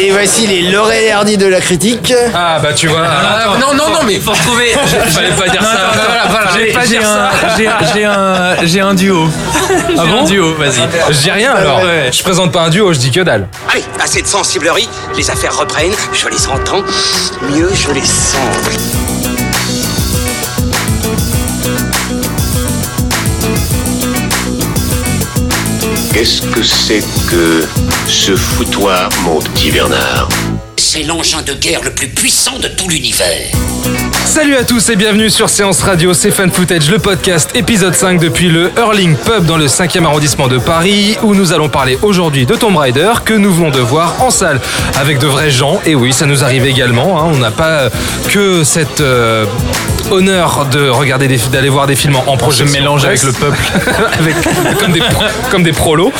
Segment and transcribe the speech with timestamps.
[0.00, 2.14] Et voici les Laurel Hardy de la critique.
[2.34, 3.02] Ah bah tu vois.
[3.04, 4.70] Ah, non, non, non, mais Faut retrouver.
[5.10, 5.90] fallait pas dire ça.
[5.92, 7.30] Voilà, voilà, J'ai pas dire ça.
[7.30, 9.28] un, j'ai- j'ai un, j'ai un duo.
[9.88, 11.12] J'ai un duo, vas-y.
[11.12, 11.80] Je dis rien alors.
[12.12, 13.48] Je présente pas un duo, je dis que dalle.
[13.72, 16.82] Allez, assez de sensiblerie, les affaires reprennent, je les entends,
[17.50, 18.38] mieux je les sens.
[26.12, 27.64] Qu'est-ce que c'est que
[28.08, 30.28] ce foutoir, mon petit Bernard
[30.76, 33.50] C'est l'engin de guerre le plus puissant de tout l'univers.
[34.24, 38.18] Salut à tous et bienvenue sur Séance Radio, c'est Fan Footage, le podcast épisode 5
[38.18, 42.46] depuis le Hurling Pub dans le 5e arrondissement de Paris où nous allons parler aujourd'hui
[42.46, 44.58] de Tomb Raider que nous venons de voir en salle
[44.96, 45.78] avec de vrais gens.
[45.84, 47.90] Et oui, ça nous arrive également, hein, on n'a pas
[48.30, 49.44] que cet euh,
[50.10, 53.58] honneur de regarder des- d'aller voir des films en, en projet mélange avec le peuple.
[54.20, 54.34] avec,
[54.78, 55.02] comme, des,
[55.50, 56.12] comme des prolos.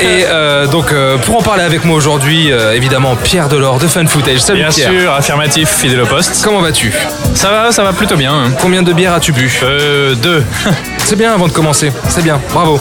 [0.00, 3.86] Et euh, donc euh, pour en parler avec moi aujourd'hui, euh, évidemment Pierre Delors de
[3.88, 4.38] Fan Footage.
[4.40, 4.90] Salut Bien Pierre.
[4.90, 6.40] sûr, affirmatif, fidèle au poste.
[6.44, 6.92] Comment vas-tu?
[7.34, 8.32] Ça va, ça va plutôt bien.
[8.32, 8.52] hein.
[8.60, 9.50] Combien de bières as-tu bu?
[9.62, 10.42] Euh, deux.
[11.04, 12.80] C'est bien avant de commencer, c'est bien, bravo.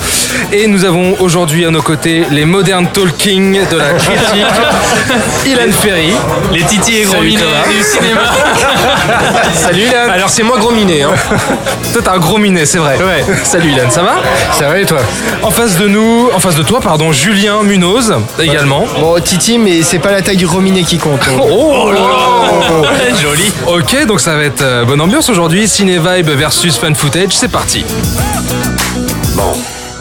[0.54, 4.46] Et nous avons aujourd'hui à nos côtés les modernes talking de la critique,
[5.46, 6.14] Ilan Ferry.
[6.54, 8.22] Les titis et gros du cinéma.
[9.54, 10.10] Salut Ilan.
[10.14, 11.04] Alors c'est moi gros minet.
[11.04, 11.12] Hein.
[11.94, 12.98] Toi t'as un gros minet, c'est vrai.
[12.98, 13.24] Ouais.
[13.44, 14.16] Salut Ilan, ça va?
[14.58, 15.00] Ça va et toi?
[15.42, 18.86] En face de nous, en face de toi, pardon, Julien Munoz également.
[19.00, 21.22] Bon, Titi, mais c'est pas la taille du rominet qui compte.
[21.30, 21.38] hein.
[21.42, 21.92] Oh,
[23.22, 23.52] Joli.
[23.68, 25.68] Ok, donc ça va être euh, bonne ambiance aujourd'hui.
[25.68, 27.86] Ciné Vibe versus Fan Footage, c'est parti.
[29.36, 29.54] Bon,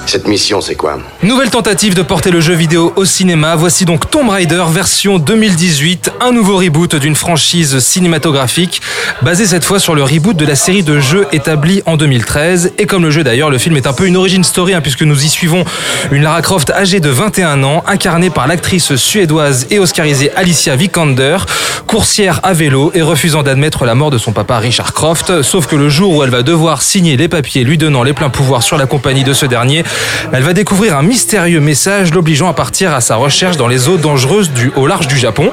[0.07, 3.57] cette mission, c'est quoi Nouvelle tentative de porter le jeu vidéo au cinéma.
[3.57, 8.83] Voici donc Tomb Raider version 2018, un nouveau reboot d'une franchise cinématographique,
[9.23, 12.73] basé cette fois sur le reboot de la série de jeux établie en 2013.
[12.79, 15.03] Et comme le jeu d'ailleurs, le film est un peu une origin story, hein, puisque
[15.03, 15.65] nous y suivons
[16.11, 21.39] une Lara Croft âgée de 21 ans, incarnée par l'actrice suédoise et oscarisée Alicia Vikander,
[21.87, 25.43] coursière à vélo et refusant d'admettre la mort de son papa Richard Croft.
[25.43, 28.31] Sauf que le jour où elle va devoir signer les papiers lui donnant les pleins
[28.31, 29.85] pouvoirs sur la compagnie de ce dernier,
[30.33, 33.97] elle va découvrir un mystérieux message l'obligeant à partir à sa recherche dans les eaux
[33.97, 35.53] dangereuses du, au large du Japon.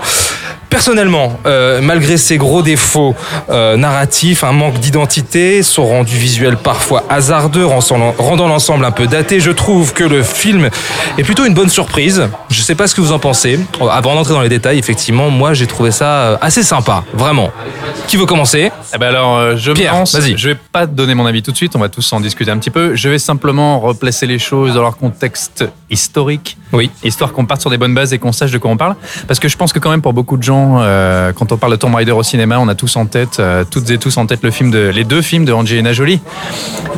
[0.69, 3.15] Personnellement, euh, malgré ses gros défauts
[3.49, 9.39] euh, narratifs, un manque d'identité, son rendu visuel parfois hasardeux, rendant l'ensemble un peu daté,
[9.39, 10.69] je trouve que le film
[11.17, 12.27] est plutôt une bonne surprise.
[12.49, 13.59] Je sais pas ce que vous en pensez.
[13.91, 17.49] Avant d'entrer dans les détails, effectivement, moi j'ai trouvé ça euh, assez sympa, vraiment.
[18.07, 18.71] Qui veut commencer?
[18.93, 20.37] Eh ben alors, je Pierre, pense, vas-y.
[20.37, 22.51] je vais pas te donner mon avis tout de suite, on va tous en discuter
[22.51, 22.95] un petit peu.
[22.95, 26.91] Je vais simplement replacer les choses dans leur contexte historique, Oui.
[27.03, 28.95] histoire qu'on parte sur des bonnes bases et qu'on sache de quoi on parle.
[29.27, 31.73] Parce que je pense que quand même pour beaucoup de gens, euh, quand on parle
[31.73, 34.25] de Tomb Raider au cinéma, on a tous en tête, euh, toutes et tous en
[34.25, 36.19] tête le film de, les deux films de Angelina Jolie,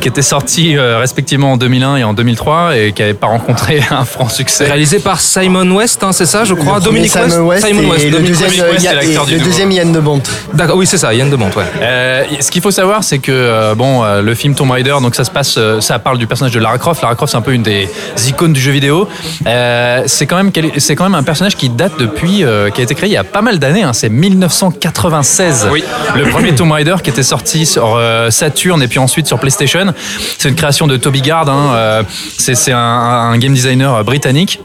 [0.00, 3.82] qui étaient sortis euh, respectivement en 2001 et en 2003 et qui n'avaient pas rencontré
[3.90, 4.66] un franc succès.
[4.66, 6.78] Réalisé par Simon West, hein, c'est ça, je crois.
[6.78, 8.02] Le Dominique Sam West, Simon West.
[8.02, 8.86] et le Dominique deuxième, West,
[9.30, 10.22] et le Yann de Bont.
[10.54, 11.64] D'accord, oui, c'est ça, Yann Demont, ouais.
[11.80, 15.14] Euh, ce qu'il faut savoir, c'est que euh, bon, euh, le film Tomb Raider, donc
[15.14, 17.02] ça se passe, euh, ça parle du personnage de Lara Croft.
[17.02, 17.88] Lara Croft, c'est un peu une des
[18.28, 19.08] icônes du jeu vidéo.
[19.46, 22.84] Euh, c'est quand même, c'est quand même un personnage qui date depuis, euh, qui a
[22.84, 23.82] été créé il y a pas mal d'années.
[23.82, 25.68] hein, c'est 1996.
[25.70, 25.84] Oui.
[26.16, 29.92] Le premier Tomb Raider qui était sorti sur euh, Saturn et puis ensuite sur PlayStation.
[30.38, 31.48] C'est une création de Toby Gard.
[31.48, 32.02] hein, euh,
[32.38, 34.60] c'est un game designer euh, britannique.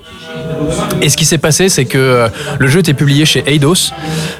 [1.01, 2.27] Et ce qui s'est passé, c'est que euh,
[2.59, 3.91] le jeu était publié chez Eidos,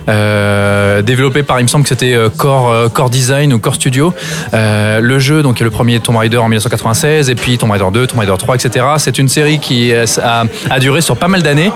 [0.10, 4.14] euh, développé par, il me semble que c'était euh, Core, Core Design ou Core Studio.
[4.54, 8.08] Le jeu, donc, est le premier Tomb Raider en 1996, et puis Tomb Raider 2,
[8.08, 8.86] Tomb Raider 3, etc.
[8.98, 11.72] C'est une série qui a, duré sur pas mal d'années,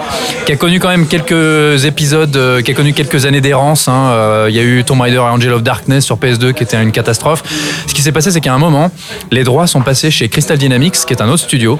[0.45, 3.87] qui a connu quand même quelques épisodes, qui a connu quelques années d'errance.
[3.87, 4.45] hein.
[4.49, 6.91] Il y a eu Tomb Raider et Angel of Darkness sur PS2, qui était une
[6.91, 7.43] catastrophe.
[7.87, 8.91] Ce qui s'est passé, c'est qu'à un moment,
[9.31, 11.79] les droits sont passés chez Crystal Dynamics, qui est un autre studio,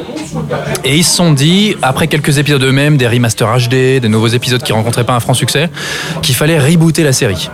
[0.83, 4.61] et ils se sont dit, après quelques épisodes eux-mêmes, des remasters HD, des nouveaux épisodes
[4.61, 5.69] qui rencontraient pas un franc succès,
[6.21, 7.49] qu'il fallait rebooter la série.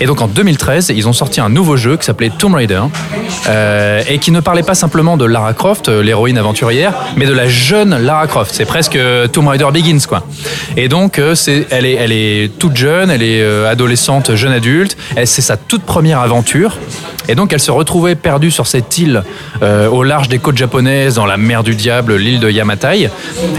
[0.00, 2.82] Et donc en 2013, ils ont sorti un nouveau jeu qui s'appelait Tomb Raider,
[3.48, 7.32] euh, et qui ne parlait pas simplement de Lara Croft, euh, l'héroïne aventurière, mais de
[7.32, 8.52] la jeune Lara Croft.
[8.54, 10.26] C'est presque euh, Tomb Raider Begins, quoi.
[10.76, 15.56] Et donc, elle, est, elle est toute jeune, elle est adolescente, jeune adulte, c'est sa
[15.56, 16.78] toute première aventure.
[17.28, 19.22] Et donc, elle se retrouvait perdue sur cette île
[19.62, 23.10] euh, au large des côtes japonaises, dans la mer du diable, l'île de Yamatai.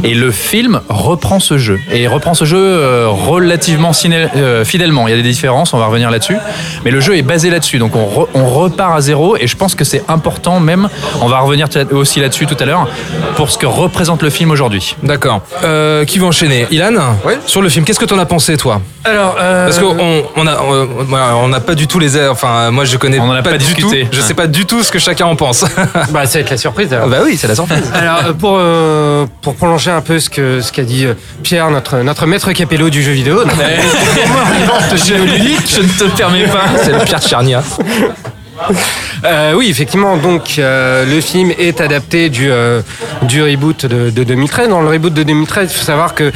[0.04, 1.80] Et le film reprend ce jeu.
[1.92, 5.08] Et reprend ce jeu euh, relativement ciné- euh, fidèlement.
[5.08, 6.38] Il y a des différences, on va revenir là-dessus.
[6.84, 7.78] Mais le jeu est basé là-dessus.
[7.80, 9.36] Donc, on, re- on repart à zéro.
[9.38, 10.88] Et je pense que c'est important, même,
[11.22, 12.88] on va revenir aussi là-dessus tout à l'heure,
[13.36, 14.96] pour ce que représente le film aujourd'hui.
[15.04, 15.42] D'accord.
[15.64, 16.68] Euh, qui va enchaîner?
[16.72, 16.94] Ilan?
[17.46, 18.82] Sur le film, qu'est-ce que t'en as pensé, toi?
[19.04, 22.32] Alors, euh, Parce qu'on on a, on, voilà, on n'a pas du tout les airs.
[22.32, 23.94] Enfin, moi, je connais On en a pas pas du tout.
[24.12, 25.66] Je sais pas du tout ce que chacun en pense.
[26.12, 26.94] Bah, ça va être la surprise.
[26.94, 27.08] alors.
[27.08, 27.84] bah oui, c'est la surprise.
[27.94, 31.14] Alors euh, pour euh, pour prolonger un peu ce que ce qu'a dit euh,
[31.44, 33.44] Pierre, notre notre maître capello du jeu vidéo,
[34.92, 36.66] je, je ne te permets pas.
[36.84, 37.64] C'est le Pierre Tchernia.
[39.24, 40.18] Euh, oui, effectivement.
[40.18, 42.82] Donc, euh, le film est adapté du, euh,
[43.24, 44.70] du reboot de, de 2013.
[44.70, 46.32] Dans le reboot de 2013, il faut savoir que,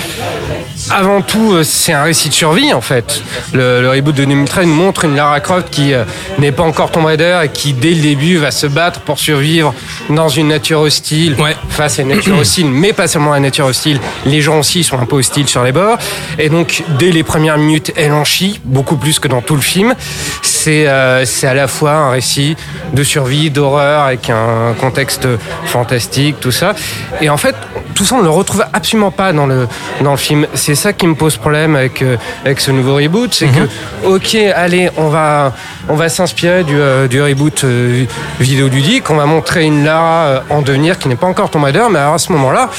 [0.91, 3.21] avant tout, euh, c'est un récit de survie, en fait.
[3.53, 6.03] Le, le reboot de 2013 nous montre une Lara Croft qui euh,
[6.39, 9.73] n'est pas encore Tomb Raider et qui, dès le début, va se battre pour survivre
[10.09, 11.55] dans une nature hostile, Ouais.
[11.69, 13.99] face à une nature hostile, mais pas seulement à la nature hostile.
[14.25, 15.97] Les gens aussi sont un peu hostiles sur les bords.
[16.37, 19.61] Et donc, dès les premières minutes, elle en chie, beaucoup plus que dans tout le
[19.61, 19.93] film.
[20.41, 22.55] C'est euh, c'est à la fois un récit
[22.93, 25.27] de survie, d'horreur, avec un contexte
[25.65, 26.73] fantastique, tout ça.
[27.21, 27.55] Et en fait,
[27.99, 29.67] tout ça, on ne le retrouve absolument pas dans le,
[30.01, 30.47] dans le film.
[30.53, 32.15] C'est ça qui me pose problème avec, euh,
[32.45, 33.33] avec ce nouveau reboot.
[33.33, 35.51] C'est que, ok, allez, on va,
[35.89, 38.05] on va s'inspirer du, euh, du reboot euh,
[38.39, 39.09] vidéoludique.
[39.09, 41.99] On va montrer une Lara euh, en devenir qui n'est pas encore Tomb Raider, mais
[41.99, 42.69] alors à ce moment-là,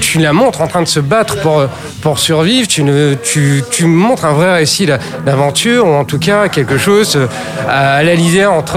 [0.00, 1.64] tu la montres en train de se battre pour,
[2.00, 2.66] pour survivre.
[2.66, 6.78] Tu, ne, tu, tu montres un vrai récit d'a- d'aventure, ou en tout cas quelque
[6.78, 7.26] chose euh,
[7.68, 8.76] à, à la lisière entre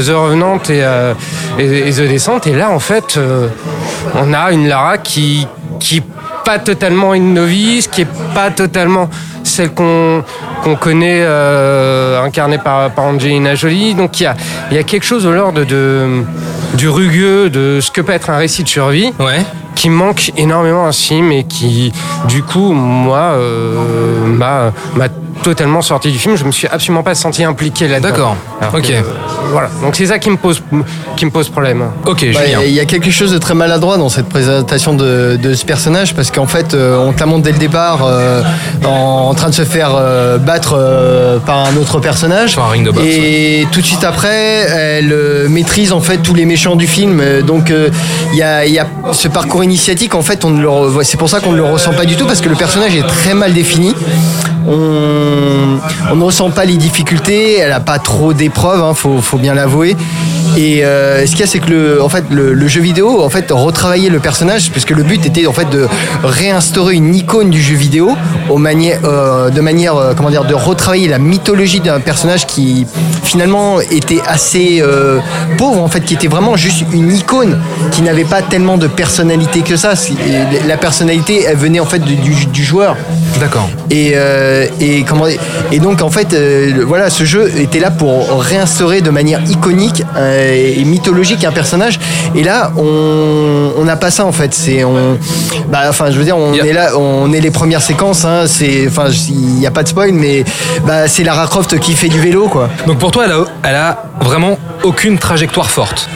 [0.00, 0.82] The Revenant et,
[1.62, 2.40] et, et The Descent.
[2.46, 3.18] Et là, en fait,
[4.14, 5.33] on a une Lara qui,
[5.80, 6.02] qui est
[6.44, 9.08] pas totalement une novice, qui est pas totalement
[9.42, 10.22] celle qu'on
[10.80, 13.94] connaît euh, incarnée par, par Angelina Jolie.
[13.94, 14.34] Donc il y a,
[14.72, 16.22] y a quelque chose de l'ordre de,
[16.74, 19.44] du rugueux, de ce que peut être un récit de survie Ouais.
[19.74, 21.92] qui manque énormément à ce film et qui,
[22.28, 24.72] du coup, moi, euh, m'a
[25.42, 26.36] totalement sorti du film.
[26.36, 28.08] Je me suis absolument pas senti impliqué là-dedans.
[28.10, 28.36] D'accord.
[28.60, 28.82] Alors Ok.
[28.88, 29.02] que, euh,
[29.52, 29.68] voilà.
[29.82, 30.62] Donc c'est ça qui me pose,
[31.16, 31.84] qui me pose problème.
[32.06, 32.40] Ok, Bah.
[32.66, 36.14] Il y a quelque chose de très maladroit dans cette présentation de, de ce personnage
[36.14, 38.42] parce qu'en fait, euh, on te la montre dès le départ euh,
[38.84, 42.50] en, en train de se faire euh, battre euh, par un autre personnage.
[42.52, 46.18] Sur un ring de boxe, Et tout de suite après, elle euh, maîtrise en fait
[46.18, 47.22] tous les méchants du film.
[47.46, 47.90] Donc euh,
[48.32, 50.14] il y, a, il y a ce parcours initiatique.
[50.14, 52.26] En fait, on ne le c'est pour ça qu'on ne le ressent pas du tout
[52.26, 53.94] parce que le personnage est très mal défini.
[54.66, 55.78] On,
[56.12, 57.58] on ne ressent pas les difficultés.
[57.58, 59.96] Elle n'a pas trop d'épreuves, hein, faut, faut bien l'avouer.
[60.56, 63.22] Et euh, ce qu'il y a, c'est que le, en fait, le, le jeu vidéo,
[63.24, 65.88] en fait, retravaillait le personnage, puisque le but était en fait de
[66.22, 68.12] réinstaurer une icône du jeu vidéo,
[68.48, 72.86] au euh, de manière, euh, comment dire, de retravailler la mythologie d'un personnage qui
[73.24, 74.82] finalement était assez
[75.58, 77.58] pauvre, en fait, qui était vraiment juste une icône,
[77.90, 79.94] qui n'avait pas tellement de personnalité que ça.
[80.68, 82.96] La personnalité, elle venait en fait du, du- du joueur.
[83.40, 83.68] D'accord.
[83.90, 84.12] Et,
[84.54, 85.26] euh, et, comment,
[85.72, 90.02] et donc en fait, euh, voilà, ce jeu était là pour réinstaurer de manière iconique
[90.16, 91.98] euh, et mythologique un personnage.
[92.34, 94.54] Et là, on n'a pas ça en fait.
[94.54, 95.18] C'est on,
[95.68, 98.24] bah, enfin, je veux dire, on a- est là, on est les premières séquences.
[98.24, 100.44] Hein, c'est, enfin, il n'y a pas de spoil, mais
[100.86, 102.68] bah, c'est Lara Croft qui fait du vélo, quoi.
[102.86, 106.08] Donc pour toi, elle a, elle a vraiment aucune trajectoire forte?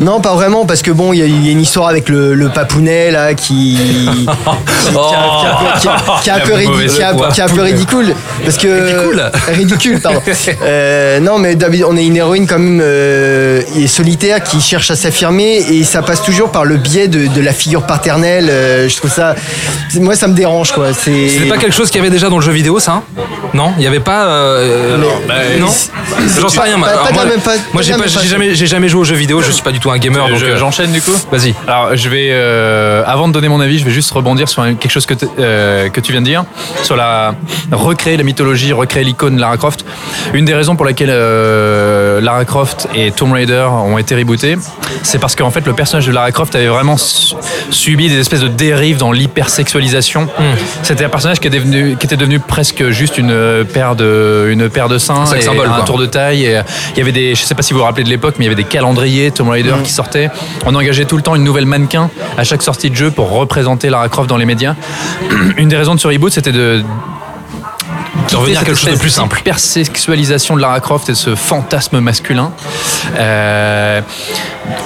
[0.00, 2.34] Non, pas vraiment, parce que bon, il y, a- y a une histoire avec le,
[2.34, 3.78] le papounet là qui,
[6.22, 8.14] qui, est un peu- ridicule,
[8.44, 10.20] parce que Ridicule ridicule, pardon.
[10.62, 14.90] Euh, non, mais d'habitude, on est une héroïne quand même euh, et solitaire qui cherche
[14.90, 18.48] à s'affirmer et ça passe toujours par le biais de, de la figure paternelle.
[18.50, 19.34] euh, je trouve ça,
[19.96, 20.92] moi, ça me dérange quoi.
[20.92, 23.02] C'est pas quelque chose qu'il y avait déjà dans le jeu vidéo, ça hein?
[23.54, 24.26] Non, il n'y avait pas.
[24.26, 24.96] euh,
[25.58, 25.68] non,
[26.40, 26.76] j'en sais rien.
[26.76, 26.88] moi.
[26.88, 27.92] Pas- Alors, pas moi, de la même fa- moi, j'ai
[28.28, 29.40] jamais, j'ai jamais joué aux jeux vidéo.
[29.42, 31.54] Je suis pas du tout un gamer, donc Je- euh, J'enchaîne du coup vas-y.
[31.66, 34.90] Alors, je vais, euh, avant de donner mon avis, je vais juste rebondir sur quelque
[34.90, 36.44] chose que, euh, que tu viens de dire,
[36.82, 37.34] sur la
[37.70, 39.84] recréer la mythologie, recréer l'icône Lara Croft.
[40.34, 44.56] Une des raisons pour laquelle euh, Lara Croft et Tomb Raider ont été rebootés,
[45.02, 47.34] c'est parce qu'en fait le personnage de Lara Croft avait vraiment su-
[47.70, 50.28] subi des espèces de dérives dans l'hypersexualisation.
[50.82, 54.68] C'était un personnage qui, est devenu, qui était devenu presque juste une paire de, une
[54.68, 56.44] paire de seins, sex et symbol, un tour de taille.
[56.44, 56.62] Et, euh,
[56.94, 58.48] il y avait des, je sais pas si vous vous rappelez de l'époque, mais il
[58.48, 60.30] y avait des calendriers Tomb Raider qui sortaient.
[60.66, 63.90] On engageait tout le temps une nouvelle mannequin à chaque sortie de jeu pour représenter
[63.90, 64.74] Lara Croft dans les médias.
[65.56, 66.82] Une des raisons de ce reboot, c'était de
[68.30, 69.38] De revenir à quelque chose de plus simple.
[69.40, 72.52] Hypersexualisation de Lara Croft et ce fantasme masculin.
[73.18, 74.00] Euh,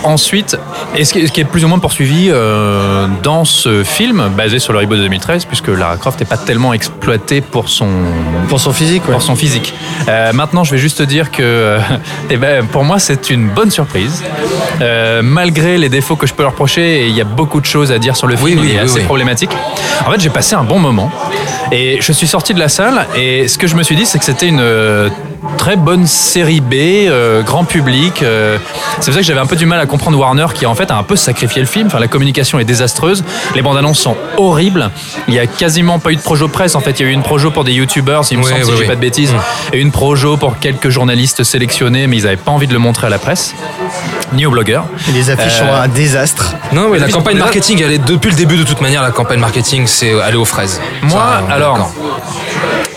[0.03, 0.57] ensuite,
[0.97, 4.81] et ce qui est, plus ou moins poursuivi euh, dans ce film, basé sur le
[4.81, 7.89] reboot de 2013, puisque Lara Croft n'est pas tellement exploitée pour son
[8.49, 9.03] pour son physique.
[9.07, 9.13] Ouais.
[9.13, 9.75] pour son physique.
[10.09, 11.79] Euh, maintenant, je vais juste te dire que euh,
[12.31, 14.23] eh ben, pour moi, c'est une bonne surprise.
[14.81, 17.67] Euh, malgré les défauts que je peux leur reprocher, et il y a beaucoup de
[17.67, 19.05] choses à dire sur le film, Oui, oui, il est oui, assez oui.
[19.05, 19.51] problématique.
[20.07, 21.11] En fait, j'ai passé un bon moment.
[21.73, 24.19] Et je suis sorti de la salle, et ce que je me suis dit, c'est
[24.19, 25.09] que c'était une euh,
[25.59, 26.75] très bonne série B,
[27.09, 28.23] euh, grand public.
[28.23, 28.59] euh,
[29.01, 30.91] c'est pour ça que j'avais un peu du mal à comprendre Warner qui en fait
[30.91, 31.87] a un peu sacrifié le film.
[31.87, 33.25] Enfin, la communication est désastreuse.
[33.55, 34.91] Les bandes annonces sont horribles.
[35.29, 36.75] Il y a quasiment pas eu de projo presse.
[36.75, 38.65] En fait, il y a eu une projo pour des youtubeurs, il me Ouais, semble,
[38.65, 39.35] si ouais, je dis pas de bêtises,
[39.73, 43.07] et une projo pour quelques journalistes sélectionnés, mais ils n'avaient pas envie de le montrer
[43.07, 43.55] à la presse,
[44.33, 44.87] ni aux blogueurs.
[45.15, 46.55] Les affiches Euh, sont un désastre.
[46.73, 49.03] Non, mais la campagne marketing, elle est depuis le début de toute manière.
[49.03, 50.81] La campagne marketing, c'est aller aux fraises.
[51.03, 51.93] Moi, Ça, alors, d'accord.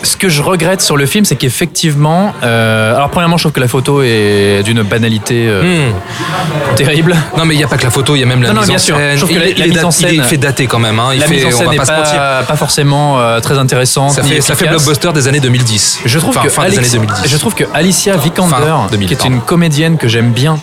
[0.02, 3.60] Ce que je regrette sur le film, c'est qu'effectivement, euh, alors premièrement, je trouve que
[3.60, 6.74] la photo est d'une banalité euh, Hmm.
[6.76, 7.16] terrible.
[7.36, 8.54] Non, mais il n'y a pas que la photo, il y a même la Non,
[8.54, 8.96] non, mise bien en sûr.
[8.96, 9.12] scène.
[9.12, 10.98] Je trouve que Il la- il mise en dat- il scène- fait daté quand même.
[10.98, 11.10] Hein.
[11.12, 14.12] Il la fait, mise en scène n'est pas, forcément euh, très intéressante.
[14.12, 16.00] Ça fait, ça fait blockbuster des années 2010.
[16.04, 17.28] Je trouve Enfin, que fin des années 2010.
[17.28, 20.58] je trouve que Alicia Vikander, Fin 2000, qui est une comédienne que j'aime bien,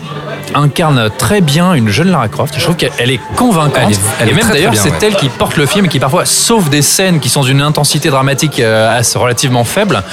[0.56, 2.56] incarne très bien une jeune Lara Croft.
[2.58, 3.76] Je trouve qu'elle est convaincante.
[3.88, 4.98] Elle est- elle et même d'ailleurs, c'est ouais.
[5.02, 8.10] elle qui porte le film et qui parfois sauve des scènes qui sont d'une intensité
[8.10, 10.04] dramatique euh, assez relativement faible.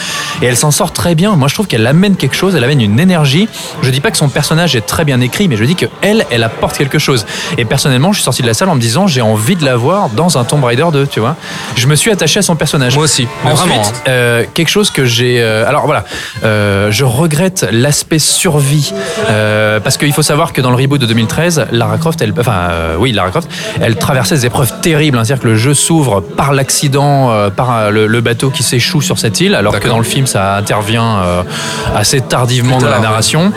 [0.43, 1.37] Et elle s'en sort très bien.
[1.37, 2.55] Moi, je trouve qu'elle amène quelque chose.
[2.57, 3.49] Elle amène une énergie.
[3.83, 6.27] Je dis pas que son personnage est très bien écrit, mais je dis que elle,
[6.31, 7.27] elle apporte quelque chose.
[7.59, 9.77] Et personnellement, je suis sorti de la salle en me disant, j'ai envie de la
[9.77, 11.07] voir dans un Tomb Raider 2.
[11.07, 11.37] Tu vois,
[11.77, 12.95] je me suis attaché à son personnage.
[12.95, 13.27] Moi aussi.
[13.45, 13.83] Ensuite, vraiment.
[13.83, 13.93] hein.
[14.09, 15.41] euh, quelque chose que j'ai.
[15.41, 16.05] euh, alors voilà,
[16.45, 18.93] euh, je regrette l'aspect survie
[19.83, 22.97] parce qu'il faut savoir que dans le reboot de 2013, Lara Croft, elle, enfin euh,
[22.99, 23.49] oui, Lara Croft,
[23.81, 25.19] elle traversait des épreuves terribles.
[25.19, 25.25] hein.
[25.25, 29.01] C'est-à-dire que le jeu s'ouvre par l'accident, euh, par euh, le, le bateau qui s'échoue
[29.03, 31.23] sur cette île, alors que dans le film, ça intervient
[31.95, 33.53] assez tardivement dans la narration.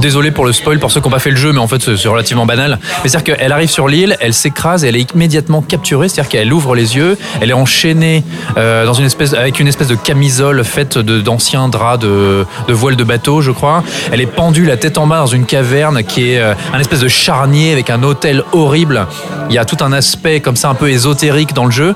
[0.00, 1.96] Désolé pour le spoil pour ceux qui n'ont pas fait le jeu, mais en fait
[1.96, 2.78] c'est relativement banal.
[3.02, 6.08] Mais c'est-à-dire qu'elle arrive sur l'île, elle s'écrase elle est immédiatement capturée.
[6.08, 8.24] C'est-à-dire qu'elle ouvre les yeux, elle est enchaînée
[8.56, 12.96] euh, dans une espèce avec une espèce de camisole faite d'anciens draps de, de voile
[12.96, 13.82] de bateau, je crois.
[14.12, 17.00] Elle est pendue la tête en bas dans une caverne qui est euh, un espèce
[17.00, 19.06] de charnier avec un hôtel horrible.
[19.48, 21.94] Il y a tout un aspect comme ça un peu ésotérique dans le jeu.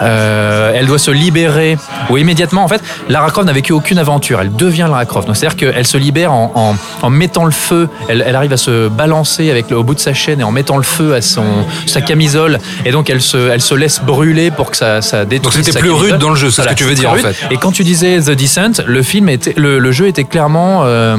[0.00, 1.76] Euh, elle doit se libérer
[2.10, 2.64] ou immédiatement.
[2.64, 4.40] En fait, Lara Croft n'a vécu aucune aventure.
[4.40, 5.26] Elle devient Lara Croft.
[5.26, 7.88] Donc c'est-à-dire qu'elle se libère en, en, en mettant le feu.
[8.08, 10.52] Elle, elle arrive à se balancer avec le, au bout de sa chaîne et en
[10.52, 11.44] mettant le feu à son
[11.86, 12.58] sa camisole.
[12.84, 15.56] Et donc elle se elle se laisse brûler pour que ça ça détruise.
[15.56, 16.10] Donc c'était plus camisole.
[16.12, 17.34] rude dans le jeu, c'est ce que tu veux dire, en fait.
[17.50, 21.16] Et quand tu disais The Descent, le film était le, le jeu était clairement euh,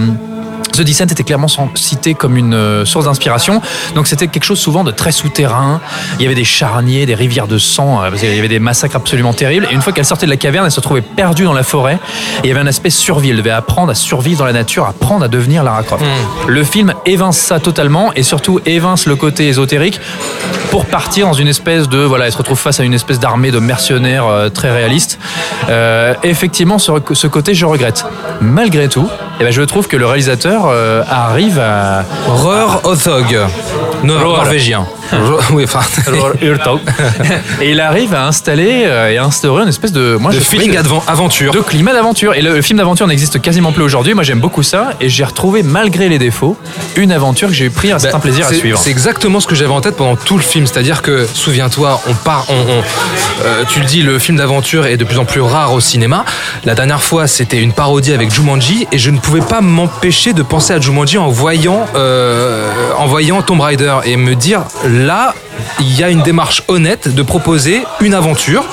[0.73, 3.61] The Descent était clairement cité comme une euh, source d'inspiration.
[3.95, 5.81] Donc c'était quelque chose souvent de très souterrain.
[6.19, 8.95] Il y avait des charniers, des rivières de sang, euh, qu'il y avait des massacres
[8.95, 9.67] absolument terribles.
[9.69, 11.99] Et une fois qu'elle sortait de la caverne, elle se trouvait perdue dans la forêt.
[12.39, 13.29] Et il y avait un aspect survie.
[13.29, 16.03] Elle devait apprendre à survivre dans la nature, apprendre à devenir Lara Croft.
[16.47, 19.99] Le film évince ça totalement et surtout évince le côté ésotérique
[20.73, 23.51] pour partir dans une espèce de voilà, elle se retrouve face à une espèce d'armée
[23.51, 25.19] de mercenaires euh, très réaliste.
[25.69, 28.05] Euh, effectivement, ce, ce côté, je regrette.
[28.41, 29.07] Malgré tout,
[29.39, 33.37] eh ben, je trouve que le réalisateur euh, arrive à Rör Othog,
[34.03, 34.85] norvégien.
[35.51, 35.81] Oui, enfin,
[37.61, 40.77] et il arrive à installer euh, et à instaurer une espèce de moi de feeling
[41.07, 41.53] aventure.
[41.53, 42.33] de climat d'aventure.
[42.35, 44.13] Et le, le film d'aventure n'existe quasiment plus aujourd'hui.
[44.13, 44.91] Moi, j'aime beaucoup ça.
[45.01, 46.57] Et j'ai retrouvé, malgré les défauts,
[46.95, 48.77] une aventure que j'ai eu pris un certain Bah, plaisir à suivre.
[48.77, 50.65] C'est exactement ce que j'avais en tête pendant tout le film.
[50.67, 52.83] C'est-à-dire que, souviens-toi, on part, on, on-
[53.45, 56.25] euh, tu le dis, le film d'aventure est de plus en plus rare au cinéma.
[56.65, 60.43] La dernière fois, c'était une parodie avec Jumanji, et je ne pouvais pas m'empêcher de
[60.43, 64.61] penser à Jumanji en voyant, euh, en voyant Tomb Raider et me dire
[65.03, 65.33] là.
[65.79, 68.63] Il y a une démarche honnête de proposer une aventure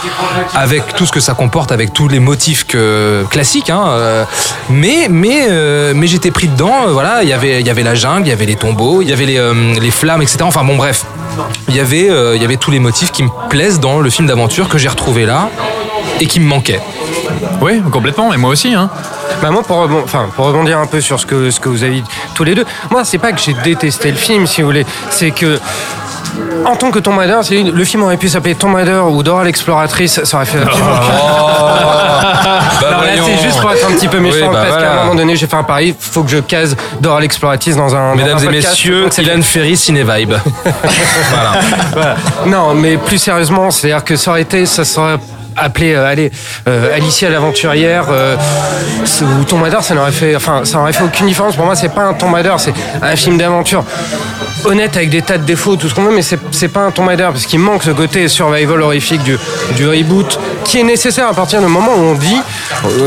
[0.54, 3.70] avec tout ce que ça comporte, avec tous les motifs que, classiques.
[3.70, 4.24] hein, euh,
[4.68, 6.86] mais mais euh, mais j'étais pris dedans.
[6.86, 9.02] euh, voilà, il y avait il y avait la jungle, il y avait les tombeaux,
[9.02, 10.38] il y avait les, euh, les flammes, etc.
[10.42, 11.04] Enfin bon bref,
[11.68, 14.10] il y avait euh, il y avait tous les motifs qui me plaisent dans le
[14.10, 15.48] film d'aventure que j'ai retrouvé là
[16.20, 16.80] et qui me manquaient.
[17.60, 18.32] Oui, complètement.
[18.32, 18.74] Et moi aussi.
[18.74, 18.90] Hein.
[19.42, 21.82] Bah moi, pour, rebon- enfin, pour rebondir un peu sur ce que, ce que vous
[21.82, 24.66] avez dit tous les deux, moi, c'est pas que j'ai détesté le film, si vous
[24.66, 25.58] voulez, c'est que.
[26.64, 27.40] En tant que Tomb Raider,
[27.72, 30.90] le film aurait pu s'appeler Tomb Raider ou Dora l'exploratrice, ça aurait fait absolument
[32.80, 34.92] Bah, Non, là, c'est juste pour être un petit peu méchant, Oui, bah, parce qu'à
[34.92, 38.10] un moment donné, j'ai fait un pari, faut que je case Dora l'exploratrice dans un.
[38.10, 40.34] dans Mesdames un et podcast, messieurs, Ilan Ferry, Cinevibe.
[40.64, 41.52] voilà.
[41.92, 42.16] Voilà.
[42.46, 45.18] Non, mais plus sérieusement, c'est-à-dire que ça aurait été, ça serait
[45.60, 46.30] appelé, euh, allez,
[46.68, 48.36] euh, Alicia l'aventurière euh,
[49.40, 51.56] ou Tomb Raider, ça n'aurait fait, enfin, ça n'aurait fait aucune différence.
[51.56, 53.84] Pour moi, c'est pas un Tomb Raider, c'est un film d'aventure.
[54.64, 57.10] Honnête avec des tas de défauts, tout ce qu'on veut, mais c'est pas un Tomb
[57.16, 61.66] parce qu'il manque ce côté survival horrifique du, reboot qui est nécessaire à partir du
[61.66, 62.40] moment où on dit,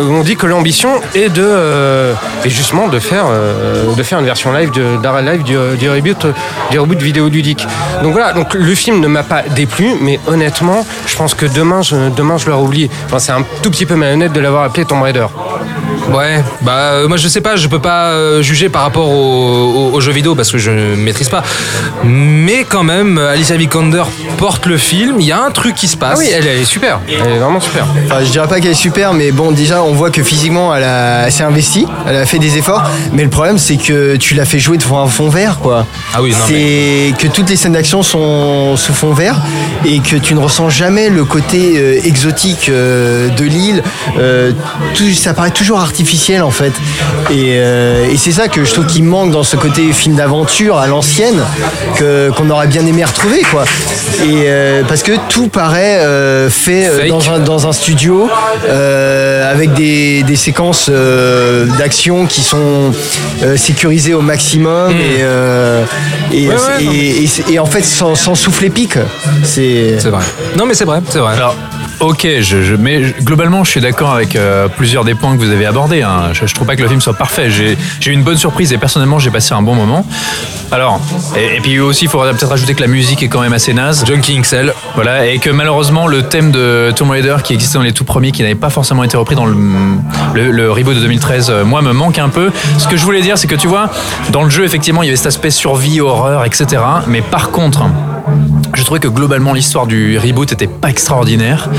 [0.09, 2.13] on dit que l'ambition est de,
[2.45, 3.25] justement de faire,
[3.95, 5.55] de faire une version live d'arrêt live du,
[5.89, 6.25] reboot,
[6.71, 7.67] du reboot vidéoludique.
[8.01, 11.81] Donc voilà, donc le film ne m'a pas déplu, mais honnêtement, je pense que demain,
[11.81, 12.89] je, demain, je l'aurais oublié.
[13.17, 15.25] C'est un tout petit peu malhonnête de l'avoir appelé Tomb Raider.
[16.11, 19.89] Ouais, bah euh, moi je sais pas, je peux pas euh, juger par rapport au-
[19.91, 21.43] au- aux jeux vidéo parce que je ne maîtrise pas.
[22.03, 24.03] Mais quand même, Alicia Vikander
[24.37, 26.15] porte le film, il y a un truc qui se passe.
[26.15, 26.99] Ah oui, elle, elle est super.
[27.07, 27.85] Elle est vraiment super.
[28.05, 30.83] Enfin, je dirais pas qu'elle est super, mais bon, déjà, on voit que physiquement, elle,
[30.83, 32.83] a- elle s'est investie, elle a fait des efforts.
[33.13, 35.85] Mais le problème, c'est que tu l'as fait jouer devant un fond vert, quoi.
[36.13, 39.37] Ah oui, non, C'est que toutes les scènes d'action sont sous fond vert
[39.85, 43.81] et que tu ne ressens jamais le côté euh, exotique euh, de l'île.
[44.19, 44.51] Euh,
[44.95, 45.92] tout, ça paraît toujours artificiel,
[46.41, 46.73] en fait.
[47.31, 50.77] Et, euh, et c'est ça que je trouve qui manque dans ce côté film d'aventure
[50.77, 51.41] à l'ancienne
[51.97, 53.63] que qu'on aurait bien aimé retrouver, quoi.
[54.23, 58.29] Et euh, parce que tout paraît euh, fait dans un, dans un studio
[58.67, 62.91] euh, avec des, des séquences euh, d'action qui sont
[63.43, 65.83] euh, sécurisées au maximum et, euh,
[66.31, 66.49] et, Hmm.
[66.49, 68.97] Ouais, ouais, et- et- et- et en fait sans, sans souffler pique.
[69.43, 70.23] C'est C'est vrai.
[70.57, 71.33] Non mais c'est vrai, c'est vrai.
[71.35, 71.55] Alors,
[71.99, 75.49] ok, je, je- mais globalement, je suis d'accord avec euh, plusieurs des points que vous
[75.51, 76.01] avez abordés.
[76.01, 76.29] hein.
[76.33, 77.49] Je, je trouve pas que le film soit parfait.
[77.49, 80.05] J'ai eu une bonne surprise et personnellement, j'ai passé un bon moment.
[80.71, 80.99] Alors,
[81.37, 83.73] et, et puis aussi, il faudrait peut-être ajouter que la musique est quand même assez
[83.73, 84.05] naze.
[84.05, 84.73] Junkie XL.
[84.95, 88.31] Voilà, et que malheureusement, le thème de Tomb Raider qui existait dans les tout premiers,
[88.31, 89.55] qui n'avait pas forcément été repris dans le,
[90.33, 92.51] le, le reboot de 2013, euh, moi, me manque un peu.
[92.77, 93.89] Ce que je voulais dire, c'est que tu vois,
[94.31, 96.81] dans le jeu, effectivement, il y avait cet aspect survie, horreur, etc.
[97.07, 97.83] Mais par contre,
[98.75, 101.69] je trouvais que globalement l'histoire du reboot était pas extraordinaire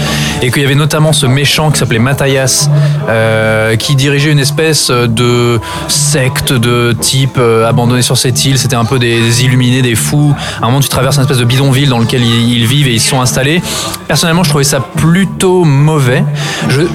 [0.42, 2.70] et qu'il y avait notamment ce méchant qui s'appelait Matthias
[3.08, 8.58] euh, qui dirigeait une espèce de secte de type euh, abandonné sur cette île.
[8.58, 10.34] C'était un peu des, illuminés des fous.
[10.60, 13.00] À un moment tu traverses une espèce de bidonville dans lequel ils, vivent et ils
[13.00, 13.62] sont installés.
[14.06, 16.24] Personnellement je trouvais ça plutôt mauvais.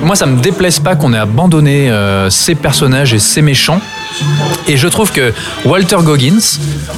[0.04, 3.82] Moi ça me déplaise pas qu'on ait abandonné euh, ces personnages et ces méchants
[4.68, 5.34] et je trouve que
[5.66, 6.40] Walter Goggins,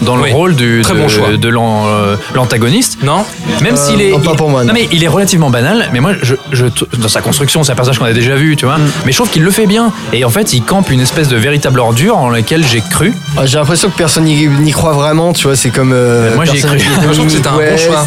[0.02, 1.30] dans le Oui, rôle du, très de, bon choix.
[1.38, 3.26] de l'an- euh, l'antagoniste, Non
[3.62, 4.74] même Euh, s'il est, non, pas il- pour moi, non.
[4.74, 5.90] mais il est relativement banal.
[5.94, 6.66] Mais moi, je, je-
[6.98, 8.78] dans sa construction, c'est un personnage qu'on a déjà vu, tu vois.
[9.06, 9.92] Mais je trouve qu'il le fait bien.
[10.14, 13.14] Et en fait, il campe une espèce de véritable ordure en laquelle j'ai cru.
[13.38, 15.92] Ah, J'ai l'impression que personne n'y n'y croit vraiment, tu vois, c'est comme.
[15.94, 16.78] euh, Moi, j'y ai cru.
[16.78, 18.06] Moi, je trouve que c'était un bon choix.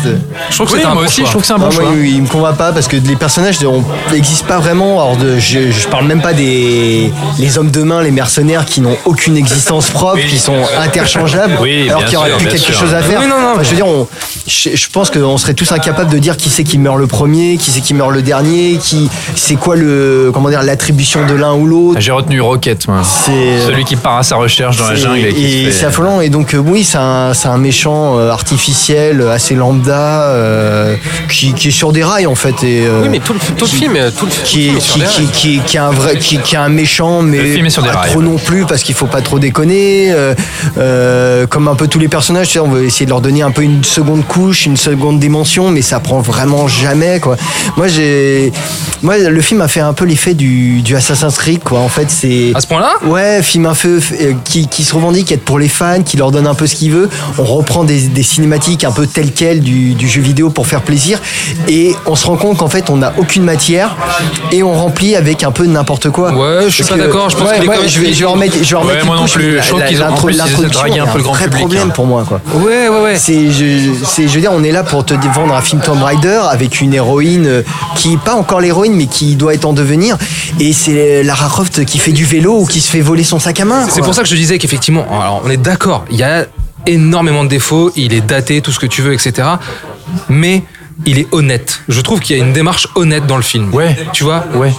[0.51, 1.25] Je trouve que Oui, c'était un moi bon aussi, choix.
[1.27, 1.93] je trouve que c'est un Ah, bon moi, choix.
[1.97, 3.59] il, il me convainc pas parce que les personnages
[4.13, 5.01] n'existent pas vraiment.
[5.03, 8.81] Alors de, je, je parle même pas des les hommes de main, les mercenaires qui
[8.81, 12.59] n'ont aucune existence propre, qui sont interchangeables, Oui, alors qu'il y aurait sûr, plus quelque
[12.61, 12.75] sûr.
[12.75, 13.21] chose à faire.
[13.21, 14.07] Oui, non, non, Enfin, je veux dire, on-
[14.47, 17.57] je, je pense qu'on serait tous incapables de dire qui c'est qui meurt le premier,
[17.57, 21.55] qui c'est qui meurt le dernier, qui c'est quoi le comment dire l'attribution de l'un
[21.55, 22.01] ou l'autre.
[22.01, 23.03] J'ai retenu Rocket, moi.
[23.05, 26.21] C'est Celui qui part à sa recherche dans la c'est- jungle et et c'est affolant.
[26.21, 30.97] Et donc, euh, oui, c'est un, c'est un méchant euh, artificiel, assez lambda, euh,
[31.31, 32.63] qui, qui est sur des rails en fait.
[32.63, 34.81] Et, euh, Oui, mais tout le, tout le qui- film, tout le, qui film est,
[34.81, 37.67] qui, qui, qui, qui est un vrai, qui, qui est un méchant, mais Le film
[37.67, 38.11] est sur des pas rails.
[38.11, 40.13] trop non plus parce qu'il faut pas trop déconner.
[40.13, 40.35] euh,
[40.79, 43.43] euh, comme un peu tous les personnages, tu sais, on veut essayer de leur donner
[43.43, 47.37] un peu une seconde couche, une seconde dimension, mais ça prend vraiment jamais quoi.
[47.77, 48.53] Moi, j'ai,
[49.03, 51.81] moi, le film a fait un peu l'effet du, du Assassin's Creed quoi.
[51.81, 52.93] En fait, c'est À ce point-là?
[53.07, 56.31] Ouais, film un peu euh, qui, qui se revendique être pour les fans, qui leur
[56.31, 57.09] donne un peu ce qu'il veut.
[57.39, 60.83] On reprend des, des cinématiques un peu telles quelles du, du jeu vidéo pour faire
[60.83, 61.21] plaisir.
[61.69, 63.97] Et on se rend compte qu'en fait, on n'a aucune matière
[64.53, 66.33] et on remplit avec un peu n'importe quoi.
[66.33, 68.25] Ouais, je suis Parce pas que- d'accord, je pense ouais, même- je vais, je vais
[68.27, 69.61] remettre, je Ouais, une moi non couche, plus.
[69.63, 71.93] Je trouve qu'ils ont- un peu le grand vrai public, problème hein.
[71.95, 72.41] pour moi, quoi.
[72.55, 73.17] Ouais, ouais, ouais.
[73.17, 76.03] C'est, je, c'est, je veux dire, on est là pour te vendre un film Tomb
[76.03, 77.63] Raider avec une héroïne euh,
[77.97, 80.17] qui est pas encore l'héroïne, mais qui doit être en devenir.
[80.61, 83.61] Et c'est Lara Croft qui fait du vélo ou qui se fait voler son sac
[83.61, 83.87] à main.
[83.89, 86.47] C'est pour ça que je disais qu'effectivement, alors on est d'accord, il y a
[86.87, 89.49] énormément de défauts, il est daté, tout ce que tu veux, etc.
[90.29, 90.63] Mais
[91.07, 91.81] il est honnête.
[91.89, 93.73] Je trouve qu'il y a une démarche honnête dans le film.
[93.75, 93.97] Ouais.
[94.13, 94.45] Tu vois?
[94.55, 94.73] Ouais.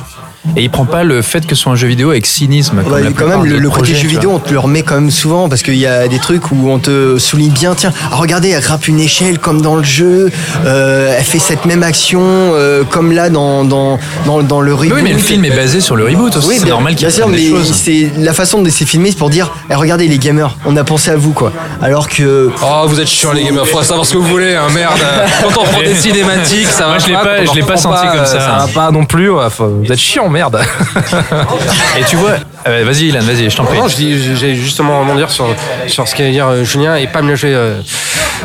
[0.55, 2.81] Et il prend pas le fait que ce soit un jeu vidéo avec cynisme.
[2.83, 4.59] Comme Ouais, la quand même, le, le côté projets, jeu tu vidéo, on te le
[4.59, 7.73] remet quand même souvent parce qu'il y a des trucs où on te souligne bien,
[7.75, 10.29] tiens, ah, regardez, elle grimpe une échelle comme dans le jeu,
[10.65, 14.93] euh, elle fait cette même action euh, comme là dans, dans, dans, dans le reboot.
[14.95, 16.47] Oui, mais le film est basé sur le reboot aussi.
[16.47, 17.73] Oui, c'est normal qu'il bien sûr, fasse des mais choses.
[17.73, 20.83] c'est la façon de c'est filmé, c'est pour dire, eh, regardez les gamers, on a
[20.83, 21.51] pensé à vous quoi.
[21.81, 24.67] Alors que Oh, vous êtes chiants les gamers, faut savoir ce que vous voulez, hein,
[24.73, 24.93] merde.
[25.41, 27.45] Quand on prend des cinématiques, ça Moi, va je l'ai pas.
[27.45, 28.39] je l'ai pas senti comme ça.
[28.39, 29.29] Ça va pas non plus.
[29.29, 30.59] ouais, faut- vous êtes chiants, merde.
[31.97, 32.35] Et tu vois,
[32.67, 33.77] euh, vas-y, Ilan, vas-y, je t'en prie.
[33.77, 35.47] Non, je dis, j'ai justement rebondir sur,
[35.87, 37.79] sur ce qu'allait dire euh, Julien et pas me lâcher euh,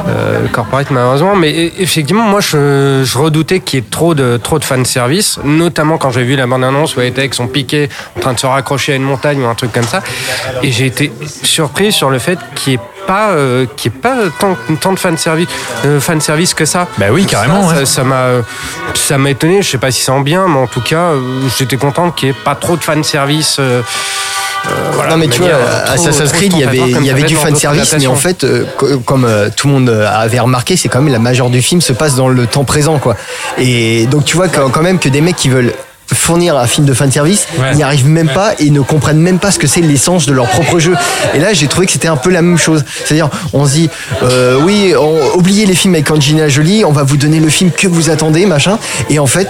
[0.07, 1.35] euh, corporate malheureusement.
[1.35, 5.39] Mais e- effectivement, moi je, je redoutais qu'il y ait trop de, trop de fanservice,
[5.45, 8.39] notamment quand j'ai vu la bande-annonce où elle était avec son piquet en train de
[8.39, 10.01] se raccrocher à une montagne ou un truc comme ça.
[10.63, 11.11] Et j'ai été
[11.43, 14.93] surpris sur le fait qu'il n'y ait pas, euh, qu'il y ait pas tant, tant
[14.93, 15.49] de fanservice,
[15.85, 16.87] euh, fanservice que ça.
[16.97, 17.85] Bah oui, carrément, Ça, ouais.
[17.87, 18.27] ça m'a
[18.95, 21.21] ça m'a étonné, je sais pas si c'est en bien, mais en tout cas, euh,
[21.59, 23.57] j'étais content qu'il n'y ait pas trop de fanservice.
[23.59, 23.83] euh,
[24.67, 25.49] euh, voilà, non mais tu vois,
[25.87, 28.45] trop- Assassin's Creed, il y avait, il y avait du fan service, mais en fait,
[28.45, 31.63] euh, co- comme euh, tout le monde avait remarqué, c'est quand même la majeure du
[31.63, 33.17] film se passe dans le temps présent, quoi.
[33.59, 35.73] Et donc tu vois quand, quand même que des mecs qui veulent
[36.15, 37.69] fournir un film de fan service, Ouais.
[37.73, 40.33] ils n'y arrivent même pas et ne comprennent même pas ce que c'est l'essence de
[40.33, 40.95] leur propre jeu.
[41.35, 42.85] Et là, j'ai trouvé que c'était un peu la même chose.
[43.05, 43.91] C'est-à-dire, on se dit,
[44.23, 47.71] euh, oui, on, oubliez les films avec Angelina Jolie, on va vous donner le film
[47.71, 48.79] que vous attendez, machin.
[49.09, 49.49] Et en fait,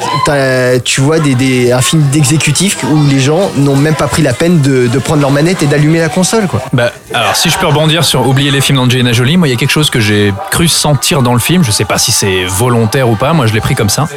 [0.85, 4.33] tu vois des, des- un film d'exécutif où les gens n'ont même pas pris la
[4.33, 6.63] peine de, de prendre leur manette et d'allumer la console, quoi.
[6.73, 9.55] Bah, alors, si je peux rebondir sur oublier les films d'Angelina Jolie, moi, il y
[9.55, 11.65] a quelque chose que j'ai cru sentir dans le film.
[11.65, 13.33] Je sais pas si c'est volontaire ou pas.
[13.33, 14.09] Moi, je l'ai pris comme ça.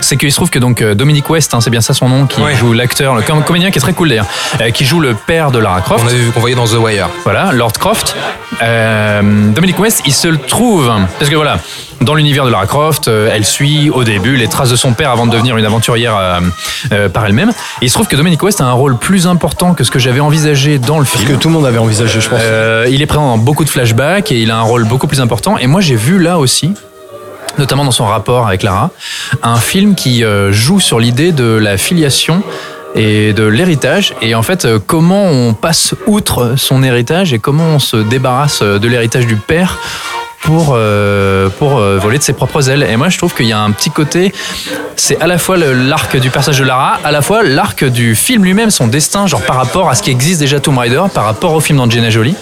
[0.00, 2.26] C'est qu'il se trouve que donc euh, Dominic West, hein, c'est bien ça son nom,
[2.26, 2.54] qui Ouais.
[2.54, 4.26] joue l'acteur, le com- comédien qui est très cool d'ailleurs,
[4.60, 6.04] euh, qui joue le père de Lara Croft.
[6.04, 7.08] On avait vu qu'on voyait dans The Wire.
[7.24, 8.16] Voilà, Lord Croft.
[8.62, 10.90] Euh, Dominic West, il se le trouve.
[11.18, 11.58] Parce que voilà,
[12.00, 15.10] dans l'univers de Lara Croft, euh, elle suit au début les traces de son père
[15.10, 16.40] avant de devenir une aventurière euh,
[16.92, 17.50] euh, par elle-même.
[17.80, 19.98] Et il se trouve que Dominic West a un rôle plus important que ce que
[19.98, 21.28] j'avais envisagé dans le film.
[21.28, 22.38] Que tout le monde avait envisagé, je pense.
[22.42, 25.20] Euh, il est présent dans beaucoup de flashbacks et il a un rôle beaucoup plus
[25.20, 25.56] important.
[25.58, 26.74] Et moi, j'ai vu là aussi,
[27.58, 28.90] notamment dans son rapport avec Lara,
[29.42, 32.42] un film qui euh, joue sur l'idée de la filiation
[32.94, 34.14] et de l'héritage.
[34.22, 38.62] Et en fait euh, comment on passe outre son héritage et comment on se débarrasse
[38.62, 39.78] de l'héritage du père
[40.42, 42.86] pour, euh, pour euh, voler de ses propres ailes.
[42.88, 44.32] Et moi, je trouve qu'il y a un petit côté,
[44.96, 48.44] c'est à la fois l'arc du personnage de Lara, à la fois l'arc du film
[48.44, 51.52] lui-même, son destin, genre par rapport à ce qui existe déjà Tomb Raider, par rapport
[51.52, 52.34] au film d'Angelina Jolie,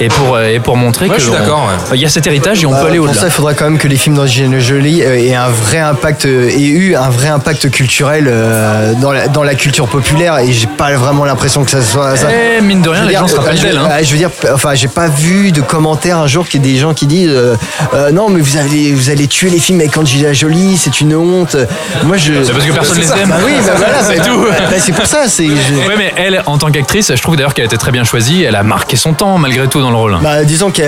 [0.00, 1.96] et pour, euh, et pour montrer Ouais, que je suis on- d'accord, ouais.
[1.96, 3.20] il y a cet héritage et on peut Euh, aller pour au-delà.
[3.20, 6.58] ça, il faudra quand même que les films d'Angelina Jolie aient un vrai impact aient
[6.60, 10.92] eu un vrai impact culturel euh, dans, la, dans la culture populaire et j'ai pas
[10.94, 12.28] vraiment l'impression que ça soit ça.
[12.30, 13.78] Eh, mine de rien, les dire, gens se euh, rappellent je veux- d'elle.
[13.78, 13.98] hein.
[14.02, 16.78] Je veux dire, enfin, j'ai pas vu de commentaires un jour qu'il y ait des
[16.78, 17.56] gens qui disent euh,
[17.94, 21.14] euh, non mais vous allez vous allez tuer les films avec Angelina Jolie, c'est une
[21.14, 21.56] honte.
[22.04, 22.42] Moi je.
[22.44, 23.28] C'est parce que personne les aime.
[23.28, 24.42] Bah oui, bah voilà, C'est bah- tout.
[24.46, 25.28] bah, c'est pour ça.
[25.28, 25.46] C'est.
[25.46, 28.42] je- Ouais, mais elle, en tant qu'actrice, je trouve d'ailleurs qu'elle été très bien choisie.
[28.42, 30.16] Elle a marqué son temps malgré tout dans le rôle.
[30.22, 30.86] Bah, disons qu'elle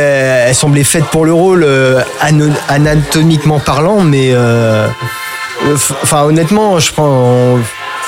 [0.48, 2.00] elle semblait faite pour le rôle euh,
[2.68, 4.34] anatomiquement parlant, mais
[6.02, 7.58] enfin honnêtement, je prends.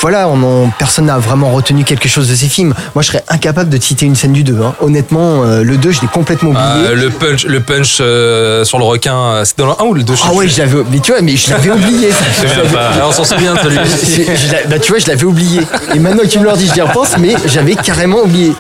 [0.01, 2.75] Voilà, on en- personne n'a vraiment retenu quelque chose de ces films.
[2.95, 4.59] Moi, je serais incapable de te citer une scène du 2.
[4.63, 4.75] hein.
[4.81, 6.87] Honnêtement, euh, le 2, je l'ai complètement oublié.
[6.89, 9.93] Euh, le punch, le punch euh, sur le requin, euh, c'est dans le 1 ou
[9.95, 12.09] le 2 ah ouais, je l'avais, mais tu vois, mais je l'avais oublié.
[12.11, 12.91] Je souviens l'avais- pas.
[13.07, 14.25] on s'en souvient de celui-ci.
[14.25, 15.61] Je bah, tu vois, je l'avais oublié.
[15.95, 18.53] Et maintenant que tu me le dis, j'y repense, mais j'avais carrément oublié.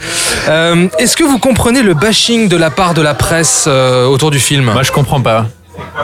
[0.49, 4.31] Euh, Est-ce que vous comprenez le bashing de la part de la presse euh, autour
[4.31, 4.65] du film?
[4.73, 5.47] Moi, je comprends pas.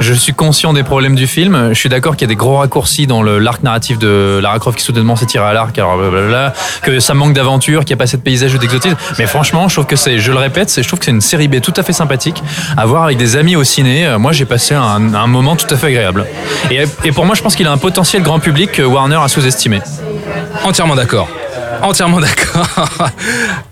[0.00, 1.70] Je suis conscient des problèmes du film.
[1.70, 4.78] Je suis d'accord qu'il y a des gros raccourcis dans l'arc narratif de Lara Croft
[4.78, 5.78] qui soudainement s'est tiré à l'arc,
[6.82, 8.96] que ça manque d'aventure, qu'il n'y a pas assez de paysages ou d'exotisme.
[9.18, 11.48] Mais franchement, je trouve que c'est, je le répète, je trouve que c'est une série
[11.48, 12.42] B tout à fait sympathique
[12.76, 14.06] à voir avec des amis au ciné.
[14.06, 16.26] Euh, Moi, j'ai passé un, moment tout à fait agréable.
[16.70, 19.80] Et pour moi, je pense qu'il a un potentiel grand public que Warner a sous-estimé.
[20.64, 21.28] Entièrement d'accord.
[21.82, 22.66] Entièrement d'accord.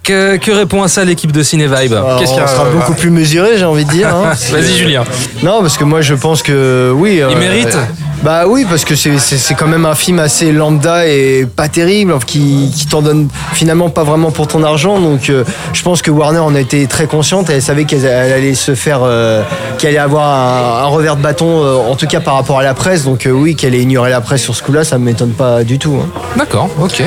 [0.02, 2.64] que, que répond à ça l'équipe de Ciné Vibe Qu'est-ce qu'il y on a sera
[2.66, 4.08] beaucoup plus mesuré, j'ai envie de dire.
[4.14, 4.32] hein.
[4.52, 5.04] Vas-y Julien.
[5.42, 7.14] Non, parce que moi je pense que oui.
[7.16, 7.76] Il euh, mérite
[8.22, 12.72] Bah oui, parce que c'est- quand même un film assez lambda et pas terrible, qui,
[12.74, 14.98] qui t'en donne finalement pas vraiment pour ton argent.
[15.00, 18.32] Donc euh, je pense que Warner en a été très consciente elle savait qu'elle elle
[18.32, 19.42] allait se faire, euh,
[19.78, 22.62] qu'elle allait avoir un, un revers de bâton, euh, en tout cas par rapport à
[22.62, 23.04] la presse.
[23.04, 25.78] Donc euh, oui, qu'elle ait ignoré la presse sur ce coup-là, ça m'étonne pas du
[25.78, 25.98] tout.
[26.02, 26.08] hein.
[26.36, 27.02] D'accord, ok.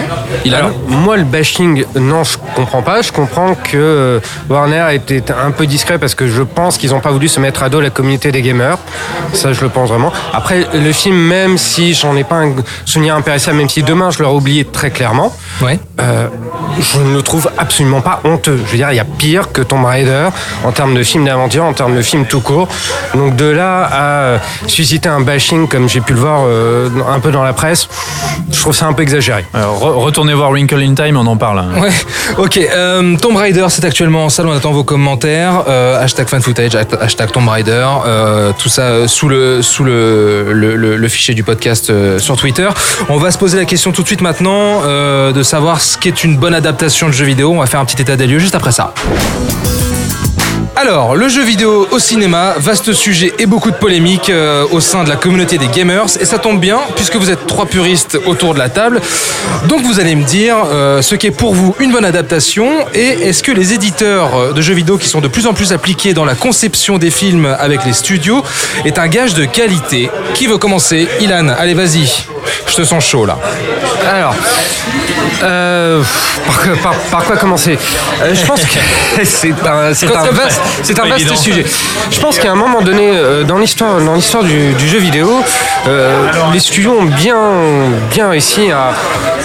[0.45, 3.01] Il a Alors, moi, le bashing, non, je comprends pas.
[3.01, 6.99] Je comprends que euh, Warner était un peu discret parce que je pense qu'ils n'ont
[6.99, 8.77] pas voulu se mettre à dos la communauté des gamers.
[9.33, 10.11] Ça, je le pense vraiment.
[10.33, 12.53] Après, le film, même si j'en ai pas un
[12.85, 15.79] souvenir impérissable, même si demain je l'aurais oublié très clairement, Ouais.
[15.99, 16.27] euh,
[16.79, 18.57] je ne le trouve absolument pas honteux.
[18.65, 20.27] Je veux dire, il y a pire que Tomb Raider
[20.63, 22.67] en termes de film d'aventure, en termes de film tout court.
[23.15, 24.37] Donc de là à euh,
[24.67, 27.87] susciter un bashing comme j'ai pu le voir euh, un peu dans la presse,
[28.51, 29.45] je trouve ça un peu exagéré.
[29.53, 31.59] Alors, re- retournez voir Wrinkle in Time, on en parle.
[31.59, 31.69] hein.
[31.81, 31.89] Ouais,
[32.37, 32.57] ok.
[32.57, 34.47] Euh, Tomb Raider, c'est actuellement en salle.
[34.47, 35.63] On attend vos commentaires.
[35.67, 37.85] Euh, hashtag fan footage, hashtag Tomb Raider.
[38.05, 42.19] euh, tout ça euh, sous le sous le, le, le- le fichier du podcast euh,
[42.19, 42.67] sur Twitter.
[43.09, 46.23] On va se poser la question tout de suite maintenant euh, de savoir ce qu'est
[46.23, 46.66] une bonne adaptation
[47.07, 47.51] de jeu vidéo.
[47.51, 48.93] On va faire un petit état des lieux juste après ça.
[50.79, 55.03] Alors, le jeu vidéo au cinéma, vaste sujet et beaucoup de polémiques euh, au sein
[55.03, 56.05] de la communauté des gamers.
[56.21, 59.01] Et ça tombe bien, puisque vous êtes trois puristes autour de la table.
[59.67, 63.41] Donc vous allez me dire euh, ce qu'est pour vous une bonne adaptation et est-ce
[63.41, 66.25] que les éditeurs euh, de jeux vidéo qui sont de plus en plus appliqués dans
[66.25, 68.43] la conception des films avec les studios
[68.85, 70.11] est un gage de qualité.
[70.35, 71.07] Qui veut commencer?
[71.19, 72.07] Ilan, allez vas-y.
[72.67, 73.39] Je te sens chaud là.
[74.07, 74.35] Alors,
[75.43, 76.01] euh,
[76.45, 77.77] par, quoi- par- par quoi commencer?
[78.21, 78.77] Euh, Je pense que
[79.25, 81.35] c'est un, c'est un vaste, c'est un vaste évident.
[81.35, 81.65] sujet.
[82.11, 85.41] Je pense qu'à un moment donné, euh, dans l'histoire, dans l'histoire du, du jeu vidéo,
[85.87, 87.37] euh, les studios ont bien,
[88.11, 88.91] bien réussi à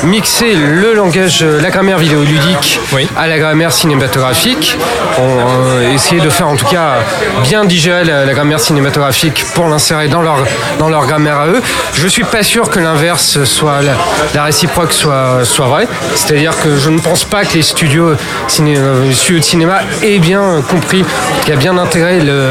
[0.04, 3.08] mixer le langage, euh, la grammaire vidéoludique Oui.
[3.16, 4.76] à la grammaire cinématographique.
[5.18, 5.22] On
[5.68, 6.94] euh, essayé de faire en tout cas
[7.42, 10.38] bien digérer la, la grammaire cinématographique pour l'insérer dans leur,
[10.78, 11.62] dans leur grammaire à eux.
[11.94, 13.92] Je suis pas sûr que l'inverse soit la,
[14.35, 15.88] la réciproque soit, soit vraie.
[16.14, 18.14] C'est-à-dire que je ne pense pas que les studios,
[18.48, 21.04] ciné- les studios de cinéma aient bien compris,
[21.44, 22.51] qu'il a bien intégré le,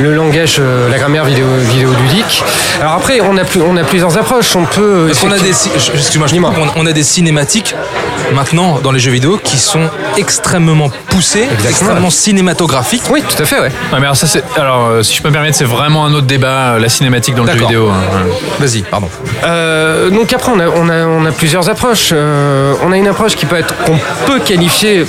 [0.00, 2.42] le langage, euh, la grammaire vidéo, vidéoludique.
[2.80, 4.54] Alors après, on a, plus- on a plusieurs approches.
[4.56, 5.04] On peut.
[5.08, 7.74] Parce qu'on a des, excuse-moi, je on on a des cinématiques
[8.34, 13.02] maintenant dans les jeux vidéo qui sont extrêmement poussées, extrêmement cinématographiques.
[13.10, 13.68] Oui, tout à fait, ouais.
[13.68, 16.12] Ouais, mais alors, ça, c'est- alors, euh, si je peux me permettre, c'est vraiment un
[16.12, 17.68] autre débat, euh, la cinématique dans le jeu D'accord.
[17.70, 17.88] vidéo.
[17.90, 18.26] hein.
[18.58, 19.08] Vas-y, pardon.
[19.44, 22.10] Euh, donc après, on a, on a, on a plusieurs approches.
[22.12, 25.06] Euh, on a une approche qui peut être, qu'on peut qualifier,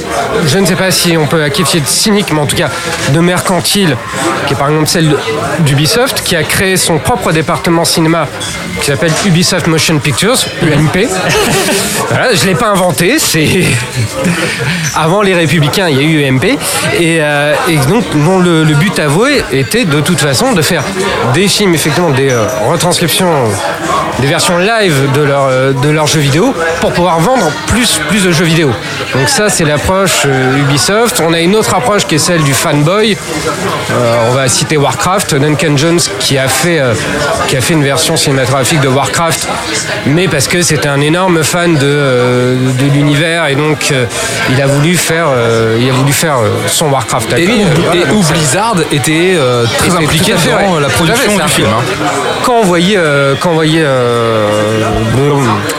[0.47, 2.69] je ne sais pas si on peut la qualifier de cynique, mais en tout cas
[3.13, 3.95] de mercantile,
[4.45, 5.15] qui est par exemple celle
[5.59, 8.27] d'Ubisoft, qui a créé son propre département cinéma
[8.79, 11.07] qui s'appelle Ubisoft Motion Pictures, UMP.
[12.09, 13.47] voilà, je ne l'ai pas inventé, c'est
[14.95, 16.45] avant les Républicains, il y a eu UMP,
[16.99, 20.83] et, euh, et donc dont le, le but avoué était de toute façon de faire
[21.33, 23.31] des films, effectivement, des euh, retranscriptions,
[24.19, 28.23] des versions live de leurs euh, de leurs jeux vidéo pour pouvoir vendre plus, plus
[28.23, 28.71] de jeux vidéo.
[29.13, 30.25] Donc ça, c'est l'approche
[30.59, 31.21] Ubisoft.
[31.25, 32.76] On a une autre approche qui est celle du fanboy.
[32.85, 36.93] Euh, on va citer Warcraft, Duncan Jones qui a fait euh,
[37.47, 39.47] qui a fait une version cinématographique de Warcraft,
[40.05, 43.93] mais parce que c'était un énorme fan de, euh, de l'univers et donc
[44.49, 45.27] il a voulu faire
[45.79, 46.37] il a voulu faire
[46.67, 47.33] son Warcraft.
[47.37, 49.37] Et, voilà, et où Blizzard était
[49.77, 50.81] très impliqué dans ouais.
[50.81, 51.67] la production du film.
[51.67, 51.83] hein.
[52.43, 52.99] Quand on voyait,
[53.41, 53.85] quand on voyait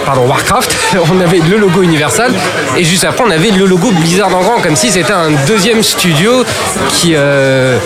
[0.05, 0.77] pardon, Warcraft,
[1.13, 2.33] on avait le logo Universal
[2.77, 5.83] et juste après on avait le logo Blizzard en grand, comme si c'était un deuxième
[5.83, 6.45] studio
[6.89, 7.79] qui, euh,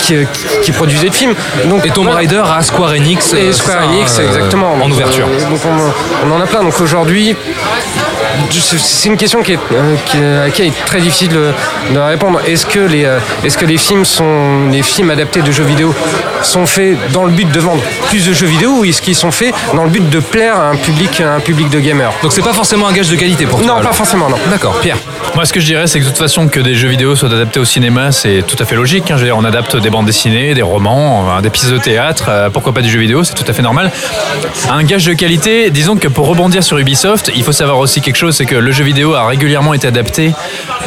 [0.00, 0.14] qui,
[0.62, 1.34] qui produisait le film.
[1.66, 2.08] Donc, Et Tomb.
[2.08, 3.32] Raider à Square Enix.
[3.34, 4.72] Et euh, Square Enix, euh, exactement.
[4.74, 5.26] En Donc, ouverture.
[5.28, 6.62] euh, donc on, on en a plein.
[6.62, 7.36] Donc aujourd'hui,
[8.50, 11.50] c'est- une question qui est, euh, qui, à laquelle il est très difficile de,
[11.92, 12.40] de répondre.
[12.46, 15.94] Est-ce que les, euh, est-ce que les films sont, les films adaptés de jeux vidéo
[16.42, 19.30] sont faits dans le but de vendre plus de jeux vidéo ou est-ce qu'ils sont
[19.30, 22.12] faits dans le but de plaire à un public, à un public de gamers?
[22.22, 23.66] Donc c'est pas forcément un gage de qualité pour toi.
[23.66, 23.88] Non, alors.
[23.90, 24.36] pas forcément, non.
[24.50, 24.96] D'accord, Pierre.
[25.34, 27.28] Moi, ce que je dirais, c'est que de toute façon, que des jeux vidéo soient
[27.32, 29.10] adaptés au cinéma, c'est tout à fait logique.
[29.10, 29.14] hein.
[29.16, 32.50] Je veux dire, on adapte des bandes dessinées, des romans, des pièces de théâtre, euh,
[32.50, 33.90] pourquoi pas du jeu vidéo, c'est tout à fait normal.
[34.70, 38.13] Un gage de qualité, disons que pour rebondir sur Ubisoft, il faut savoir aussi quelque
[38.16, 40.32] chose, c'est que le jeu vidéo a régulièrement été adapté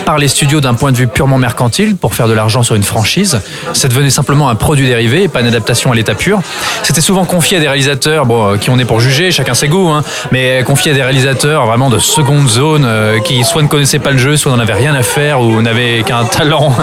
[0.05, 2.83] par les studios d'un point de vue purement mercantile pour faire de l'argent sur une
[2.83, 3.39] franchise.
[3.73, 6.39] Ça devenait simplement un produit dérivé et pas une adaptation à l'état pur.
[6.83, 9.67] C'était souvent confié à des réalisateurs, bon, euh, qui on est pour juger, chacun ses
[9.67, 13.67] goûts, hein, mais confié à des réalisateurs vraiment de seconde zone euh, qui soit ne
[13.67, 16.73] connaissaient pas le jeu, soit n'en avaient rien à faire ou n'avaient qu'un talent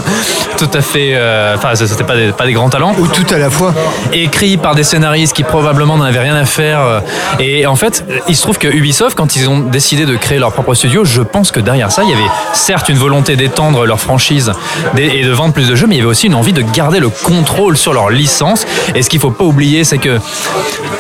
[0.59, 1.13] tout à fait.
[1.15, 3.73] euh, Enfin, c'était pas des, pas des grands talents Ou tout à la fois.
[4.13, 6.81] écrit par des scénaristes qui probablement n'en avaient rien à faire.
[6.81, 7.01] euh,
[7.39, 10.53] Et en fait, il se trouve que Ubisoft, quand ils ont décidé de créer leur
[10.53, 12.23] propre studio, je pense que derrière ça, il y avait
[12.55, 14.53] certes une volonté d'étendre leur franchise
[14.97, 16.99] et de vendre plus de jeux, mais il y avait aussi une envie de garder
[16.99, 18.67] le contrôle sur leur licence.
[18.95, 20.19] Et ce qu'il faut pas oublier, c'est que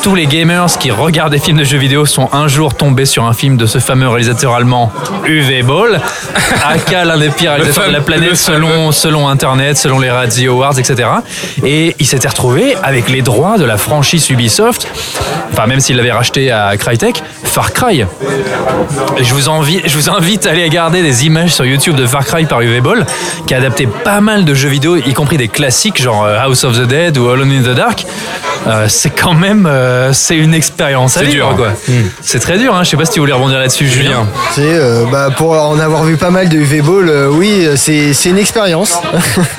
[0.02, 3.24] tous les gamers qui regardent des films de jeux vidéo sont un jour tombés sur
[3.24, 4.92] un film de ce fameux réalisateur allemand
[5.24, 6.02] UV Ball,
[6.68, 10.78] aka l'un des pires réalisateurs de la planète selon, selon Internet, selon les Razzie Awards,
[10.78, 11.08] etc.
[11.64, 14.86] Et il s'était retrouvé avec les droits de la franchise Ubisoft,
[15.50, 18.04] enfin même s'il l'avait racheté à Crytek, Far Cry.
[19.20, 22.24] Je vous, envie, je vous invite à aller regarder des images sur YouTube de Far
[22.24, 23.06] Cry par UV Ball,
[23.46, 26.64] qui a adapté pas mal de jeux vidéo, y compris des classiques genre euh, House
[26.64, 28.04] of the Dead ou Alone in the Dark.
[28.66, 31.16] Euh, c'est quand même euh, c'est une expérience.
[31.16, 31.56] à C'est vivre, dur.
[31.56, 31.72] quoi.
[32.22, 32.74] C'est très dur.
[32.74, 32.82] Hein.
[32.82, 34.26] Je sais pas si tu voulais rebondir là-dessus, Julien.
[34.52, 38.30] C'est, euh, bah, pour en avoir vu pas mal de UV-Ball, euh, oui, c'est, c'est
[38.30, 38.98] une expérience.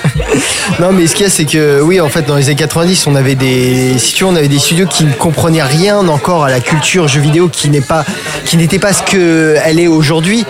[0.80, 3.06] non, mais ce qu'il y a, c'est que, oui, en fait, dans les années 90,
[3.08, 6.44] on avait des, si tu veux, on avait des studios qui ne comprenaient rien encore
[6.44, 8.04] à la culture jeu vidéo, qui n'est pas,
[8.46, 10.46] qui n'était pas ce que elle est aujourd'hui.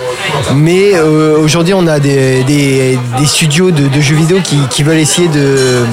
[0.55, 5.85] Mais euh, aujourd'hui, on a des, studios de, jeux vidéo qui veulent essayer de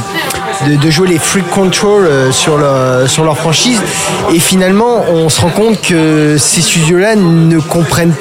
[0.66, 3.80] de, de jouer les free control euh, sur leur, sur leur franchise.
[4.32, 8.14] Et finalement, on se rend compte que ces studios-là ne comprennent,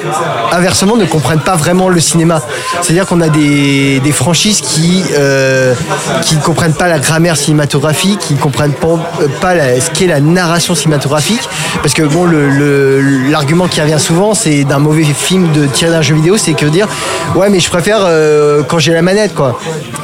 [0.52, 2.42] inversement, ne comprennent pas vraiment le cinéma.
[2.82, 5.74] C'est-à-dire qu'on a des, des franchises qui euh,
[6.22, 9.90] qui ne comprennent pas la grammaire cinématographique, qui ne comprennent pas, euh, pas la- ce
[9.90, 11.42] qu'est la narration cinématographique.
[11.82, 15.90] Parce que bon, le- le- l'argument qui revient souvent, c'est d'un mauvais film de tiré
[15.90, 16.88] d'un jeu vidéo, c'est que dire
[17.34, 19.58] ouais, mais je préfère euh, quand j'ai la manette, quoi.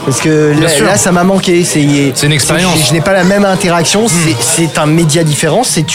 [0.05, 1.65] Parce que là, là, ça m'a manqué.
[1.65, 2.79] C'est C'est une expérience.
[2.89, 4.09] je, n'ai pas la même interaction.
[4.09, 5.63] C'est- C'est un média différent.
[5.63, 5.87] C'est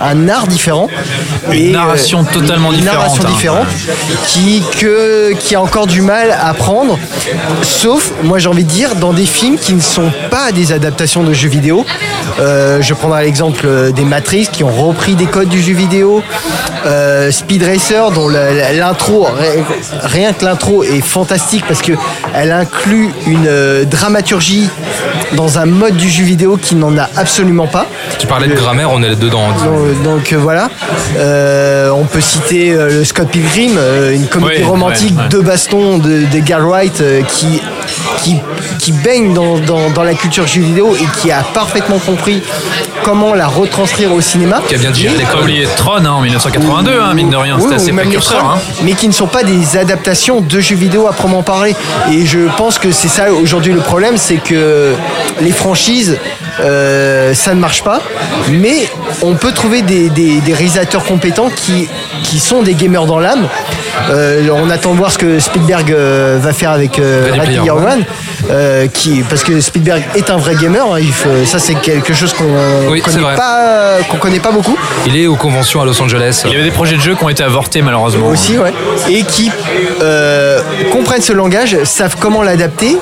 [0.00, 0.88] un art différent.
[1.52, 3.30] Une Et, narration euh, totalement une différente, narration hein.
[3.30, 3.66] différente
[4.26, 6.98] qui, que, qui a encore du mal à prendre.
[7.62, 11.22] Sauf, moi j'ai envie de dire, dans des films qui ne sont pas des adaptations
[11.22, 11.86] de jeux vidéo.
[12.40, 16.20] Euh, je prendrai l'exemple des Matrix qui ont repris des codes du jeu vidéo.
[16.86, 19.62] Euh, Speed Racer dont l'intro, ri-
[20.02, 21.92] rien que l'intro est fantastique parce que
[22.34, 24.68] elle inclut une euh, dramaturgie
[25.32, 27.86] dans un mode du jeu vidéo qui n'en a absolument pas.
[28.18, 29.48] Tu parlais de grammaire, on est dedans.
[29.48, 30.68] Donc, donc, euh, voilà,
[31.16, 35.28] Euh, on peut citer euh, le Scott Pilgrim, euh, une comédie Oui, romantique ouais, ouais.
[35.28, 37.60] de baston de, de Wright euh, qui,
[38.22, 38.36] qui,
[38.78, 42.42] qui baigne dans, dans, dans la culture jeu vidéo et qui a parfaitement compris
[43.02, 44.60] comment la retranscrire au cinéma.
[44.68, 45.24] Qui a bien l'école.
[45.34, 48.38] Pas oublier Tron hein, en 1982, hein, mine de rien, c'était assez les précurseur.
[48.38, 48.58] Tron, Hein.
[48.82, 51.74] mais qui ne sont pas des adaptations de jeux vidéo à proprement parler.
[52.12, 54.92] Et je pense que c'est ça aujourd'hui le problème, c'est que
[55.40, 56.16] les franchises,
[56.60, 58.00] euh, ça ne marche pas.
[58.50, 58.88] Mais
[59.22, 61.88] on peut trouver des, des- des réalisateurs compétents qui,
[62.22, 63.48] qui sont des gamers dans l'âme.
[64.10, 68.04] Euh, on attend de voir ce que Spielberg euh, va faire avec Ready Player One.
[68.50, 70.84] Euh, qui, parce que Spielberg est un vrai gamer.
[70.92, 72.44] hein, il faut- ça, c'est quelque chose qu'on
[72.90, 74.76] Oui, c'est connaît pas, qu'on connaît pas beaucoup.
[75.06, 76.42] Il est aux conventions à Los Angeles.
[76.44, 78.26] Il y avait des projets de jeux qui ont été avortés malheureusement.
[78.28, 78.72] aussi, ouais,
[79.08, 79.50] et qui
[80.02, 80.60] euh,
[80.92, 82.96] comprennent ce langage, savent comment l'adapter,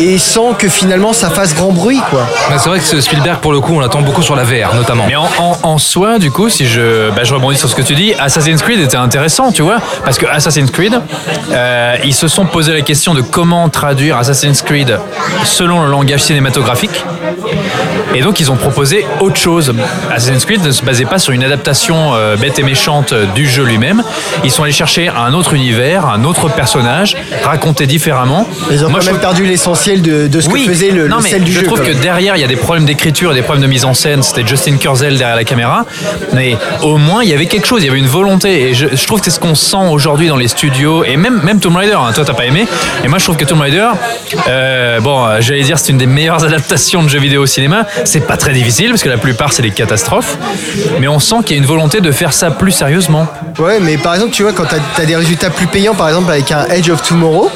[0.00, 2.26] et sans que finalement ça fasse grand bruit, quoi.
[2.50, 4.74] Mais C'est vrai que ce Spielberg, pour le coup, on l'attend beaucoup sur la VR,
[4.74, 5.04] notamment.
[5.06, 7.82] Mais en, en- en soi, du coup, si je, bah, je rebondis sur ce que
[7.82, 11.00] tu dis, Assassin's Creed était intéressant, tu vois, parce que Assassin's Creed,
[11.52, 14.79] euh, ils se sont posé la question de comment traduire Assassin's Creed
[15.44, 17.04] selon le langage cinématographique.
[18.14, 19.72] Et donc, ils ont proposé autre chose.
[20.10, 23.48] Assassin's Creed ne se basait pas sur une adaptation euh, bête et méchante euh, du
[23.48, 24.02] jeu lui-même.
[24.44, 28.48] Ils sont allés chercher un autre univers, un autre personnage, raconté différemment.
[28.70, 30.64] Ils ont Moi, quand je même perdu l'essentiel de, de ce oui.
[30.66, 31.66] que faisait le, non, le mais sel du je jeu.
[31.66, 33.84] trouve quand que derrière, il y a des problèmes d'écriture et des problèmes de mise
[33.84, 34.22] en scène.
[34.22, 35.84] C'était Justin Kurzel derrière la caméra.
[36.32, 38.70] Mais au moins, il y avait quelque chose, il y avait une volonté.
[38.70, 41.04] Et je, je trouve que c'est ce qu'on sent aujourd'hui dans les studios.
[41.04, 42.12] Et même, même Tomb Raider, hein.
[42.14, 42.66] toi, t'as pas aimé.
[43.04, 43.88] Et moi, je trouve que Tomb Raider,
[44.48, 47.86] euh, bon, j'allais dire, c'est une des meilleures adaptations de jeux vidéo au cinéma.
[48.04, 50.36] C'est pas très difficile parce que la plupart, c'est des catastrophes.
[51.00, 53.26] Mais on sent qu'il y a une volonté de faire ça plus sérieusement.
[53.58, 56.30] Ouais, mais par exemple, tu vois, quand tu as, des résultats plus payants, par exemple
[56.30, 57.50] avec un Edge of Tomorrow,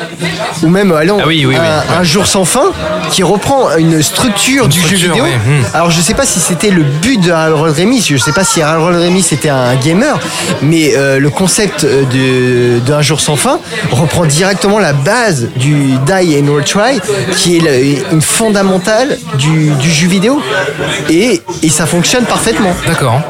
[0.62, 1.96] ou même allons, Ah oui, oui, un, oui.
[1.98, 2.72] un jour sans fin,
[3.10, 5.24] qui reprend une structure du jeu vidéo.
[5.24, 5.62] hmm.
[5.74, 8.60] Alors, je sais pas si c'était le but de Harold Remis, je sais pas si
[8.62, 10.18] Harold Remis était un gamer,
[10.62, 13.58] mais euh, le concept euh, de- d'un jour sans fin
[13.90, 17.00] reprend directement la base du Die and Retry,
[17.36, 20.33] qui est une fondamentale du, du jeu vidéo.
[21.10, 22.74] Et, ça fonctionne parfaitement.
[22.86, 23.20] D'accord.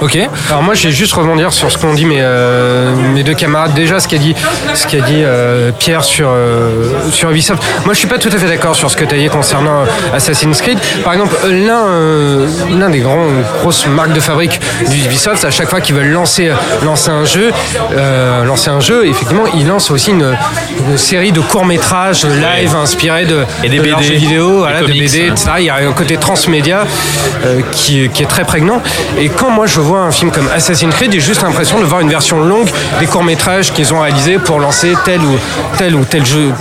[0.00, 0.18] Ok.
[0.50, 3.74] Alors moi, je vais juste rebondir sur ce qu'ont dit mes, euh, mes deux camarades.
[3.74, 4.34] Déjà, ce qu'a dit,
[4.74, 7.62] ce qu'a dit euh, Pierre sur euh, sur Ubisoft.
[7.84, 9.82] Moi, je suis pas tout à fait d'accord sur ce que tu as dit concernant
[9.82, 10.78] euh, Assassin's Creed.
[11.04, 12.46] Par exemple, l'un euh,
[12.78, 13.26] l'un des grands
[13.60, 16.50] grosses marques de fabrique d'Ubisoft, à chaque fois qu'ils veulent lancer
[16.84, 17.50] lancer un jeu,
[17.92, 20.36] euh, lancer un jeu, effectivement, ils lancent aussi une,
[20.88, 24.58] une série de courts métrages live inspirés de Et des de leurs BD, jeux vidéo,
[24.58, 25.32] voilà, de BD, hein.
[25.32, 25.50] etc.
[25.58, 26.86] Il y a un côté transmédia
[27.44, 28.82] euh, qui, qui est très prégnant.
[29.18, 32.00] Et quand moi je vois un film comme Assassin's Creed, j'ai juste l'impression de voir
[32.00, 32.68] une version longue
[33.00, 35.38] des courts-métrages qu'ils ont réalisés pour lancer tel ou
[35.76, 36.52] tel ou tel jeu,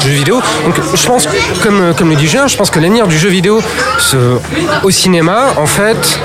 [0.00, 0.40] jeu vidéo.
[0.64, 1.28] Donc je pense,
[1.62, 3.60] comme, comme le dit Julien, je pense que l'avenir du jeu vidéo
[4.82, 6.18] au cinéma, en fait,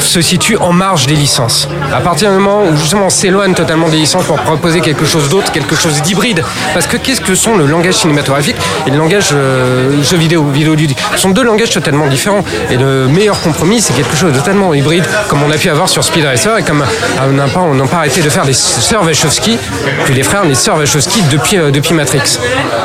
[0.00, 1.68] se situe en marge des licences.
[1.92, 5.28] À partir du moment où justement on s'éloigne totalement des licences pour proposer quelque chose
[5.28, 6.44] d'autre, quelque chose d'hybride.
[6.74, 10.74] Parce que qu'est-ce que sont le langage cinématographique et le langage euh, jeu vidéo, vidéo
[10.74, 12.44] ludique Ce sont deux langages totalement différents.
[12.70, 15.88] Et le meilleur compromis, c'est quelque chose de totalement hybride, comme on a pu avoir
[15.88, 18.44] sur Speed Racer et comme euh, on n'a pas, on n'a pas arrêté de faire
[18.44, 19.58] les sœurs Wachowski,
[20.04, 22.38] puis les frères, les sœurs Wachowski depuis, euh, depuis Matrix.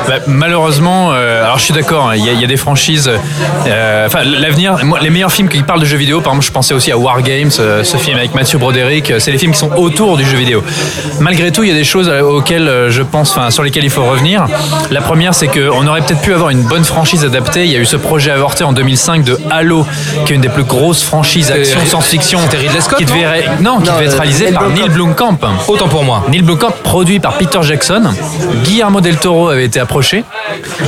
[0.07, 2.57] Bah, malheureusement, euh, alors je suis d'accord, hein, il y, a- il y a des
[2.57, 3.09] franchises.
[3.67, 6.73] euh, Enfin, l'avenir, les meilleurs films qui parlent de jeux vidéo, par exemple, je pensais
[6.73, 10.17] aussi à War Games, ce film avec Mathieu Broderick, c'est les films qui sont autour
[10.17, 10.63] du jeu vidéo.
[11.19, 14.03] Malgré tout, il y a des choses auxquelles je pense, enfin, sur lesquelles il faut
[14.03, 14.45] revenir.
[14.91, 17.65] La première, c'est qu'on aurait peut-être pu avoir une bonne franchise adaptée.
[17.65, 19.85] Il y a eu ce projet avorté en 2005 de Halo,
[20.25, 22.39] qui est une des plus grosses franchises action science-fiction.
[22.49, 24.69] c'était Ridley Scott, qui devait, ré- non, qui Non, devait être euh, réalisé Neil par.
[24.69, 25.37] Neil Blomkamp.
[25.67, 26.23] Autant pour moi.
[26.29, 28.03] Neil Blomkamp, produit par Peter Jackson.
[28.63, 30.23] Guillermo del Toro avait été approché.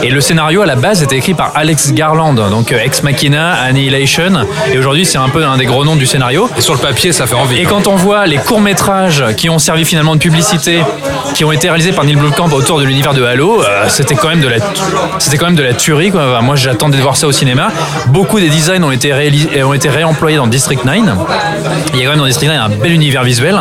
[0.04, 3.54] Et le scénario, à la base, était écrit par Alex Garland, donc euh, Ex Machina,
[3.54, 4.32] Annihilation.
[4.71, 6.50] Et aujourd'hui, c'est un peu un des gros noms du scénario.
[6.58, 7.58] Et sur le papier, ça fait envie.
[7.60, 10.80] Et quand on voit les courts-métrages qui ont servi finalement de publicité,
[11.34, 14.30] qui ont été réalisés par Neil Blomkamp autour de l'univers de Halo, euh, c'était quand
[14.30, 14.58] même de la,
[15.19, 16.12] c'était quand même de la tuerie.
[16.12, 16.21] Quoi.
[16.34, 17.69] Enfin, moi, j'attendais de voir ça au cinéma.
[18.08, 20.97] Beaucoup des designs ont été, réalis- ont été réemployés dans District 9.
[21.93, 23.58] Il y a quand même dans District 9 un bel univers visuel,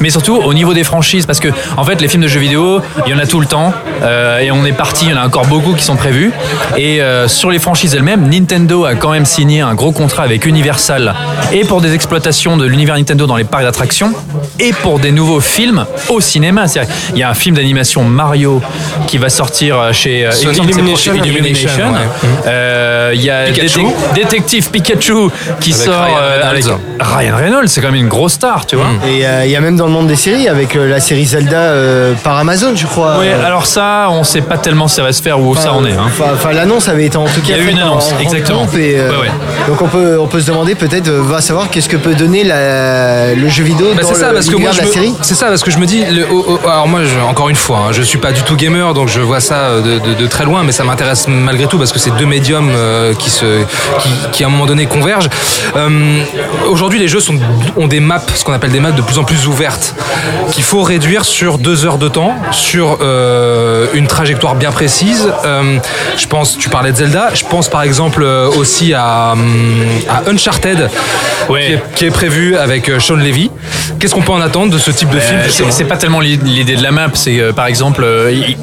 [0.00, 2.80] mais surtout au niveau des franchises, parce que en fait, les films de jeux vidéo,
[3.06, 5.06] il y en a tout le temps, euh, et on est parti.
[5.06, 6.32] Il y en a encore beaucoup qui sont prévus.
[6.76, 10.46] Et euh, sur les franchises elles-mêmes, Nintendo a quand même signé un gros contrat avec
[10.46, 11.14] Universal
[11.52, 14.12] et pour des exploitations de l'univers Nintendo dans les parcs d'attractions
[14.58, 16.66] et pour des nouveaux films au cinéma.
[16.68, 18.60] C'est-à-dire, Il y a un film d'animation Mario
[19.06, 21.12] qui va sortir euh, chez euh, c'est Illumination.
[21.92, 21.98] ouais.
[22.46, 23.80] Euh, Il y a Pikachu.
[23.80, 25.14] Détec- Détective Pikachu
[25.60, 26.64] qui Avec sort Ryan euh, avec
[27.00, 28.86] Ryan Reynolds, c'est quand même une grosse star, tu vois.
[29.08, 31.24] Et euh, il y a même dans le monde des séries, avec euh, la série
[31.24, 33.18] Zelda euh, par Amazon, je crois.
[33.20, 35.72] Oui, alors ça, on sait pas tellement si ça va se faire ou où ça
[35.72, 35.92] en est.
[35.92, 36.06] hein.
[36.06, 37.54] Enfin, enfin, l'annonce avait été en tout cas.
[37.54, 38.66] Il y a eu une annonce, en- en exactement.
[38.66, 39.30] pompe et, euh, Ouais, ouais.
[39.68, 43.34] Donc on peut, on peut se demander peut-être, va savoir qu'est-ce que peut donner la-
[43.34, 45.14] le jeu vidéo Bah, dans c'est ça le- parce que moi de la me- série.
[45.22, 47.56] c'est ça parce que je me dis le- oh, oh, alors moi je- encore une
[47.56, 50.26] fois hein, je suis pas du tout gamer donc je vois ça de, de- de
[50.26, 53.62] très loin mais ça m'intéresse malgré tout parce que c'est deux médiums euh, qui se
[54.00, 55.28] qui, qui, à un moment donné convergent
[55.76, 56.20] Euh,
[56.68, 57.34] aujourd'hui les jeux sont,
[57.76, 59.94] ont des maps, ce qu'on appelle des maps de plus en plus ouvertes,
[60.52, 65.28] qu'il faut réduire sur deux heures de temps, sur euh, une trajectoire bien précise.
[65.44, 65.78] Euh,
[66.16, 69.84] je pense, tu parlais de Zelda, je pense par exemple euh, aussi à, hum,
[70.26, 70.88] Uncharted,
[71.94, 73.50] qui, est, prévu avec Sean Levy.
[73.98, 76.82] Qu'est-ce qu'on peut en attendre de ce type de film C'est pas tellement l'idée de
[76.82, 78.04] la map, c'est par exemple,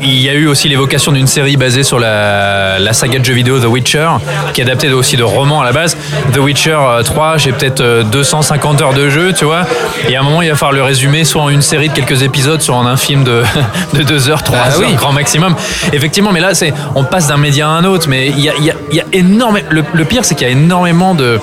[0.01, 3.33] il y, a eu aussi l'évocation d'une série basée sur la, la, saga de jeux
[3.33, 4.09] vidéo The Witcher,
[4.53, 5.97] qui est adaptée aussi de romans à la base.
[6.33, 9.65] The Witcher 3, j'ai peut-être 250 50 heures de jeu, tu vois.
[10.07, 12.23] Et à un moment, il va falloir le résumer soit en une série de quelques
[12.23, 13.43] épisodes, soit en un film de,
[13.93, 15.53] de heures, 3 ah heures, grand maximum.
[15.91, 18.53] Effectivement, mais là, c'est, on passe d'un média à un autre, mais il y a,
[18.57, 19.67] y, énormément.
[19.69, 21.41] Le, pire, c'est qu'il y a énormément de,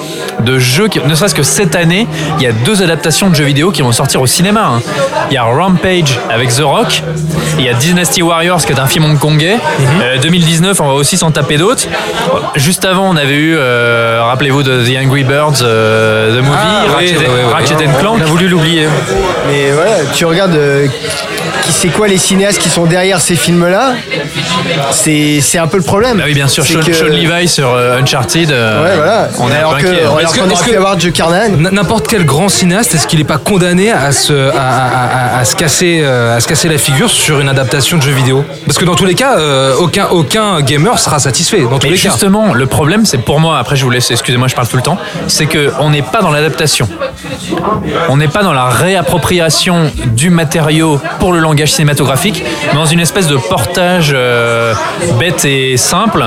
[0.58, 2.06] jeux, qui, ne serait-ce que cette année,
[2.38, 4.76] il y a deux adaptations de jeux vidéo qui vont sortir au cinéma.
[4.76, 4.82] Hein.
[5.30, 7.02] Il y a Rampage avec The Rock,
[7.58, 9.56] il y a Dynasty Warriors qui est un film hongkongais.
[9.56, 9.86] Mhm.
[10.02, 11.84] Euh, 2019, on va aussi s'en taper d'autres.
[12.56, 16.84] Juste avant, on avait eu, euh, rappelez-vous de The Angry Birds, euh, The Movie, ah,
[17.16, 17.52] Ratchet, ouais.
[17.52, 18.18] Ratchet and Clank.
[18.18, 18.86] On a voulu l'oublier.
[19.48, 23.94] Mais voilà, tu regardes euh, qui c'est quoi les cinéastes qui sont derrière ces films-là,
[24.92, 26.18] c'est c'est un peu le problème.
[26.18, 28.50] Bah oui, bien sûr, C'est Sean, que- Sean Levi sur euh, Uncharted.
[28.50, 29.28] euh, Ouais, voilà.
[29.38, 30.00] On est un alors peu que, inquiet.
[30.02, 31.44] alors Est-ce que- qu'on est-ce que- avoir Joe Carnahan.
[31.54, 35.38] N- N'importe quel grand cinéaste, est-ce qu'il n'est pas condamné à se, à, à- à-
[35.40, 38.44] à se casser, euh, à se casser la figure sur une adaptation de jeu vidéo?
[38.66, 41.60] Parce que dans tous les cas, euh, aucun, aucun gamer sera satisfait.
[41.60, 42.10] Dans tous Mais les cas.
[42.10, 44.82] justement, le problème, c'est pour moi, après je vous laisse, excusez-moi, je parle tout le
[44.82, 44.98] temps,
[45.28, 46.88] c'est qu'on n'est pas dans l'adaptation.
[48.08, 53.00] On n'est pas dans la réappropriation du matériau pour le langage cinématographique, mais dans une
[53.00, 54.74] espèce de portage euh,
[55.18, 56.24] bête et simple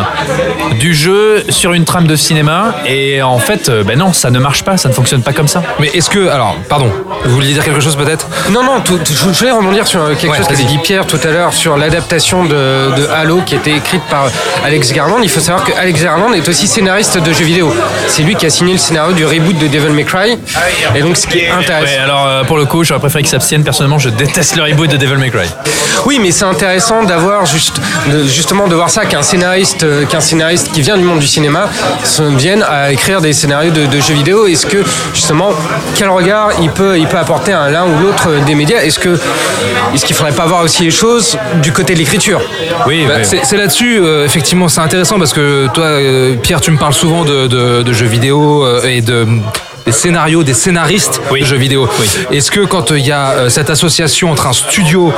[0.80, 2.76] du jeu sur une trame de cinéma.
[2.86, 5.48] Et en fait, euh, ben non, ça ne marche pas, ça ne fonctionne pas comme
[5.48, 5.64] ça.
[5.80, 6.90] Mais est-ce que, alors, pardon,
[7.26, 8.28] vous vouliez dire quelque chose peut-être?
[8.52, 10.66] Non, non, tout- je voulais rebondir sur quelque Ouais, chose qu'avait vas-y.
[10.74, 12.50] dit Pierre tout à l'heure sur l'adaptation de,
[12.96, 14.28] de Halo qui a été écrite par
[14.66, 15.20] Alex Garland.
[15.22, 17.74] Il faut savoir que Alex Garland est aussi scénariste de jeux vidéo.
[18.08, 20.38] C'est lui qui a signé le scénario du reboot de Devil May Cry.
[20.96, 21.86] Et donc, ce qui est intéressant.
[21.86, 23.64] Ouais, alors euh, pour le coup, j'aurais préféré qu'il s'abstienne.
[23.64, 25.48] Personnellement, je déteste le reboot de Devil May Cry.
[26.06, 27.80] Oui, mais c'est intéressant d'avoir juste,
[28.12, 31.28] de- justement de voir ça qu'un scénariste, euh, qu'un scénariste qui vient du monde du
[31.28, 31.70] cinéma
[32.04, 34.48] se vienne à écrire des scénarios de, de jeux vidéo.
[34.48, 34.84] Est-ce que
[35.14, 35.52] justement,
[35.96, 38.80] quel regard il peut, il peut apporter à l'un ou l'autre des médias?
[38.82, 39.18] Est-ce que,
[39.94, 42.42] est-ce qu'il faudrait pas voir aussi les choses du côté de l'écriture?
[42.88, 43.24] Oui, Bah, oui.
[43.24, 46.94] c'est c'est là-dessus, euh, effectivement, c'est intéressant parce que toi, euh, Pierre, tu me parles
[46.94, 49.28] souvent de, de- de jeux vidéo euh, et de
[49.86, 51.42] des scénarios, des scénaristes Oui.
[51.42, 51.90] de jeux vidéo.
[52.00, 52.38] Oui.
[52.38, 55.14] Est-ce que quand euh, il y a euh, cette association entre un studio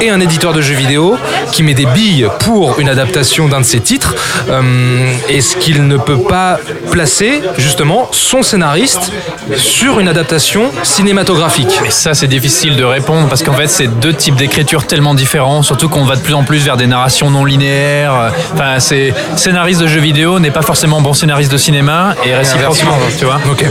[0.00, 1.18] et un éditeur de jeux vidéo
[1.52, 4.14] qui met des billes pour une adaptation d'un de ses titres,
[4.48, 6.58] euh, est-ce qu'il ne peut pas
[6.90, 9.12] placer justement son scénariste
[9.56, 11.80] sur une adaptation cinématographique?
[11.82, 15.62] Mais ça, c'est difficile de répondre parce qu'en fait, c'est deux types d'écriture tellement différents.
[15.62, 18.32] Surtout qu'on va de plus en plus vers des narrations non linéaires.
[18.54, 22.98] Enfin, c'est scénariste de jeux vidéo n'est pas forcément bon scénariste de cinéma et réciproquement,
[23.18, 23.40] tu vois.
[23.50, 23.64] Ok,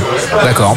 [0.44, 0.76] d'accord.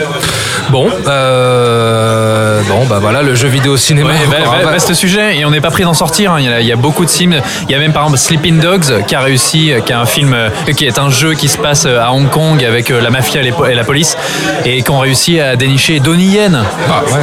[0.71, 4.11] Bon, euh, bon, bah voilà, le jeu vidéo cinéma.
[4.11, 6.33] Ouais, vaste sujet et on n'est pas pris d'en sortir.
[6.33, 6.37] hein.
[6.41, 7.37] Il y, a, il y a beaucoup de films.
[7.69, 10.07] Il y a même par exemple Sleeping Dogs qui a réussi, euh, qui est un
[10.07, 13.11] film, euh, qui est un jeu qui se passe euh, à Hong Kong avec la
[13.11, 14.17] mafia et, la police
[14.65, 16.63] et qui ont réussi à dénicher Donnie Yen.
[16.89, 17.21] Ah, ouais.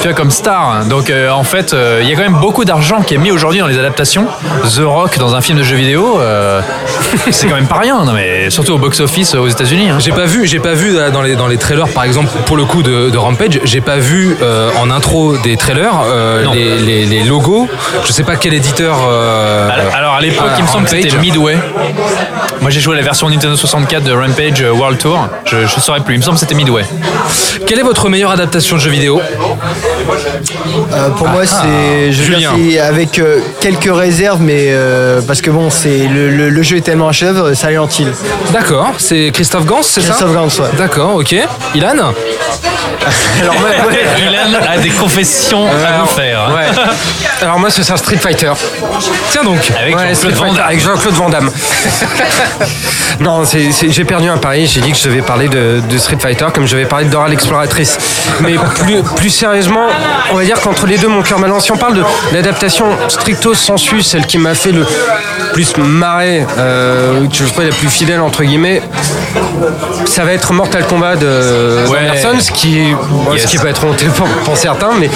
[0.00, 0.84] Tu vois, comme star.
[0.86, 3.30] Donc euh, en fait, euh, il y a quand même beaucoup d'argent qui est mis
[3.30, 4.26] aujourd'hui dans les adaptations.
[4.76, 6.20] The Rock dans un film de jeu vidéo,
[7.30, 8.04] c'est quand même pas rien.
[8.04, 9.90] Non, mais surtout au box-office aux États-Unis.
[9.90, 9.98] hein.
[9.98, 12.64] J'ai pas vu, j'ai pas vu dans les dans les trailers par exemple pour le
[12.64, 17.06] coup de, de Rampage, j'ai pas vu euh, en intro des trailers euh, les, les-
[17.06, 17.68] les logos.
[18.04, 18.96] Je sais pas quel éditeur.
[19.08, 21.56] euh, Alors, alors, à l'époque, ah, il me semble que c'était Midway.
[22.60, 25.26] Moi j'ai joué la version Nintendo 64 de Rampage World Tour.
[25.46, 26.14] Je, je saurais plus.
[26.14, 26.84] Il me semble que c'était Midway.
[27.66, 29.20] Quelle est votre meilleure adaptation de jeu vidéo?
[30.92, 32.72] Euh, pour moi, c'est je veux dire, Ah, Julien.
[32.74, 36.76] c'est avec euh, quelques réserves, mais euh, parce que bon, c'est le, le- le jeu
[36.76, 38.08] est tellement un chef-d'œuvre, Silent Hill.
[38.52, 40.08] D'accord, c'est Christophe Gans, c'est ça?
[40.14, 40.70] Christophe Gans, ouais.
[40.76, 41.34] D'accord, ok.
[41.74, 44.04] Ilan Alors, ouais, ouais.
[44.26, 46.50] Ilan a des confessions à nous faire.
[46.54, 46.82] Ouais.
[47.40, 48.52] Alors moi, ce sera Street Fighter.
[49.30, 49.70] Tiens donc.
[49.80, 51.50] Avec Ouais, Jean-Claude Van Damme.
[51.50, 51.58] Van
[53.20, 54.66] non, j'ai perdu un pari.
[54.66, 57.10] J'ai dit que je devais parler de, de Street Fighter comme je vais parler de
[57.10, 57.98] Dora l'exploratrice.
[58.40, 59.86] Mais plus, plus sérieusement,
[60.32, 61.64] on va dire qu'entre les deux, mon cœur balance.
[61.64, 64.86] Si on parle de l'adaptation stricto sensu, celle qui m'a fait le
[65.52, 68.82] plus marrer, euh, que je trouvais la plus fidèle entre guillemets,
[70.06, 71.98] ça va être Mortal Kombat de Ouais.
[72.10, 73.42] Anderson, ce qui, est- bon, Yes.
[73.42, 75.10] ce qui peut être honteux pour, pour certains, mais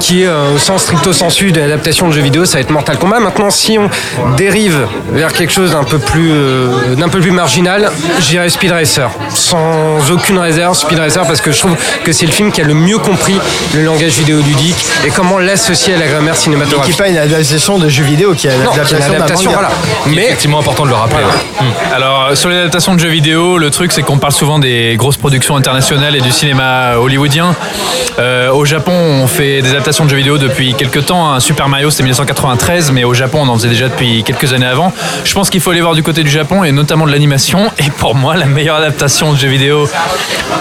[0.00, 2.70] qui est euh, au sens stricto sensu de l'adaptation de jeux vidéo, ça va être
[2.70, 3.20] Mortal Kombat.
[3.20, 3.88] Maintenant, si on
[4.36, 7.90] dérive vers quelque chose d'un peu plus, euh, d'un peu plus marginal,
[8.20, 12.32] j'irai Speed Racer, sans aucune réserve, Speed Racer, parce que je trouve que c'est le
[12.32, 13.38] film qui a le mieux compris
[13.74, 16.98] le langage vidéoludique et comment l'associer à la grammaire Qui cinématographique.
[16.98, 19.14] n'est pas une adaptation de jeux vidéo, qui est une Non, qui est une adaptation
[19.18, 19.68] adaptation, voilà.
[20.06, 21.16] Mais effectivement important de le rappeler.
[21.18, 21.66] ouais.
[21.94, 25.16] Alors, sur les adaptations de jeux vidéo, le truc, c'est qu'on parle souvent des grosses
[25.16, 27.54] productions internationales et du cinéma hollywoodien.
[28.18, 31.32] Euh, au Japon, on fait des adaptations de jeux vidéo depuis quelques temps.
[31.32, 31.38] hein.
[31.38, 34.92] Super Mario, c'est 1993, mais au Japon, on en faisait déjà depuis quelques années avant.
[35.24, 37.70] Je pense qu'il faut aller voir du côté du Japon et notamment de l'animation.
[37.78, 39.88] Et pour moi, la meilleure adaptation de jeux vidéo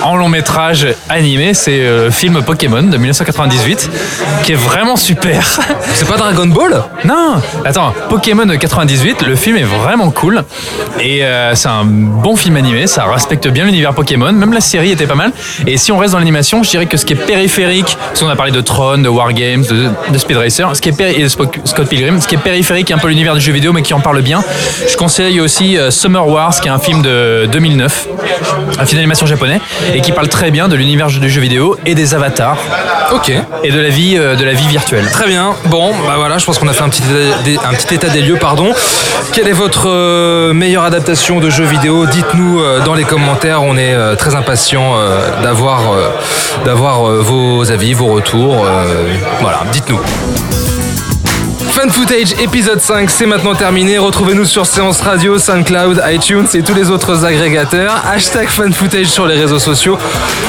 [0.03, 3.89] en long métrage animé, c'est euh, le film Pokémon de 1998,
[4.43, 5.43] qui est vraiment super.
[5.95, 6.83] C'est pas Dragon Ball?
[7.03, 10.43] Non, attends, Pokémon 98, le film est vraiment cool
[10.99, 11.85] et euh, c'est un
[12.27, 15.31] bon film animé, ça respecte bien l'univers Pokémon, même la série était pas mal.
[15.65, 18.27] Et si on reste dans l'animation, je dirais que ce qui est périphérique, parce qu'on
[18.27, 21.29] a parlé de Tron, de Wargames, de, de Speed Racer, ce qui est et de
[21.29, 24.01] Scott Pilgrim, ce qui est périphérique, un peu l'univers du jeu vidéo, mais qui en
[24.01, 24.43] parle bien.
[24.89, 28.07] Je conseille aussi euh, Summer Wars, qui est un film de 2009,
[28.77, 29.61] un film d'animation japonais,
[29.95, 32.57] et qui parle très bien de l'univers du jeu vidéo et des avatars
[33.13, 33.31] Ok.
[33.63, 35.09] et de la vie, euh, de la vie virtuelle.
[35.11, 35.55] Très bien.
[35.67, 38.09] Bon, bah voilà, je pense qu'on a fait un petit état des, un petit état
[38.09, 38.73] des lieux, pardon.
[39.31, 43.61] Quelle est votre euh, meilleure adaptation de jeu vidéo Dites-nous euh, dans les commentaires.
[43.61, 45.81] On est euh, très impatients euh, d'avoir
[46.65, 48.65] d'avoir vos avis, vos retours.
[49.39, 49.99] voilà, dites-nous.
[51.77, 53.99] Fan Footage épisode 5, c'est maintenant terminé.
[53.99, 58.01] Retrouvez-nous sur Séance Radio, SoundCloud, iTunes et tous les autres agrégateurs.
[58.11, 59.95] Hashtag Fan Footage sur les réseaux sociaux.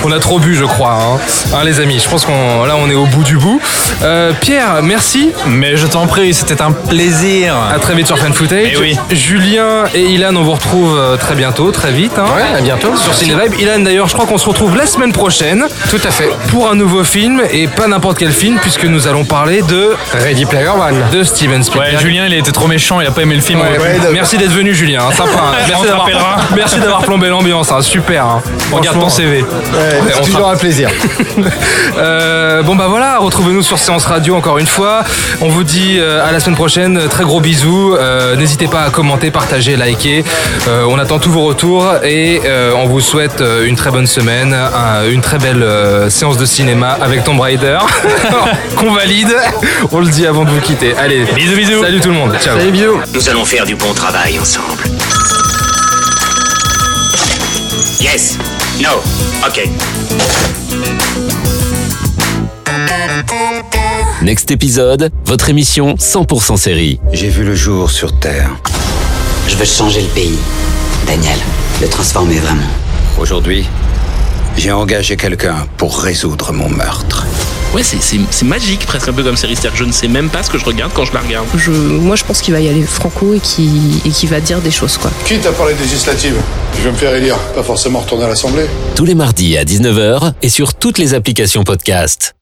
[0.05, 1.18] On a trop bu, je crois, hein,
[1.53, 2.01] Hein, les amis.
[2.03, 3.61] Je pense qu'on là, on est au bout du bout.
[4.03, 5.33] Euh, Pierre, merci.
[5.47, 7.55] Mais je t'en prie, c'était un plaisir.
[7.74, 8.70] À très vite sur Fan Footage.
[8.72, 8.97] Eh oui.
[9.11, 12.18] Julien et Ilan, on vous retrouve euh, très bientôt, très vite.
[12.18, 12.97] hein, Ouais, à bientôt.
[12.97, 13.53] Sur Cinevibe.
[13.61, 15.66] Ilan, d'ailleurs, je crois qu'on se retrouve la semaine prochaine.
[15.91, 16.31] Tout à fait.
[16.51, 20.47] Pour un nouveau film, et pas n'importe quel film, puisque nous allons parler de, Ready
[20.47, 21.03] Player One.
[21.12, 21.95] de Steven Spielberg.
[21.95, 23.61] Ouais, Julien, il a été trop méchant, il a pas aimé le film.
[23.61, 25.31] Ouais, ouais, merci d'être venu Julien, hein, sympa.
[25.39, 25.55] hein.
[25.69, 26.37] Merci d'avoir- rappellera.
[26.57, 28.25] Merci d'avoir plombé l'ambiance, hein, super.
[28.25, 28.43] hein.
[28.73, 29.45] Regarde ton CV.
[30.14, 30.91] C'est toujours sera- un plaisir.
[31.97, 35.03] Euh, bon bah voilà, retrouvez-nous sur Séance Radio encore une fois.
[35.41, 37.09] On vous dit euh, à la semaine prochaine.
[37.09, 37.95] Très gros bisous.
[37.99, 40.23] Euh, N'hésitez pas à commenter, partager, liker.
[40.69, 44.53] Euh, on attend tous vos retours et euh, on vous souhaite une très bonne semaine,
[44.55, 47.79] un- une très belle euh, séance de cinéma avec Tomb Raider
[48.77, 49.35] qu'on valide.
[49.91, 50.95] On le dit avant de vous quitter.
[50.97, 51.81] Allez, Bisous, bisous.
[51.81, 52.37] Salut tout le monde.
[52.39, 52.59] Ciao.
[52.59, 53.01] Salut, bisous.
[53.15, 54.83] Nous allons faire du bon travail ensemble.
[57.99, 58.37] Yes.
[58.79, 59.01] No.
[59.47, 59.67] Ok.
[64.21, 67.01] Next épisode, votre émission 100% série.
[67.15, 68.51] J'ai vu le jour sur Terre.
[69.49, 70.39] Je veux changer le pays.
[71.07, 71.39] Daniel,
[71.81, 72.61] le transformer vraiment.
[73.19, 73.67] Aujourd'hui,
[74.59, 77.25] j'ai engagé quelqu'un pour résoudre mon meurtre.
[77.75, 79.55] Ouais, c'est- c'est c'est magique, presque un peu comme série.
[79.55, 81.47] C'est-à-dire que je ne sais même pas ce que je regarde quand je la regarde.
[81.55, 84.61] Je, moi, je pense qu'il va y aller franco et qu'il et qu'il va dire
[84.61, 85.11] des choses, quoi.
[85.27, 86.35] Quitte à parler législative,
[86.79, 88.66] je vais me faire élire, pas forcément retourner à l'Assemblée.
[88.95, 92.35] Tous les mardis à 19h et sur toutes les applications podcast.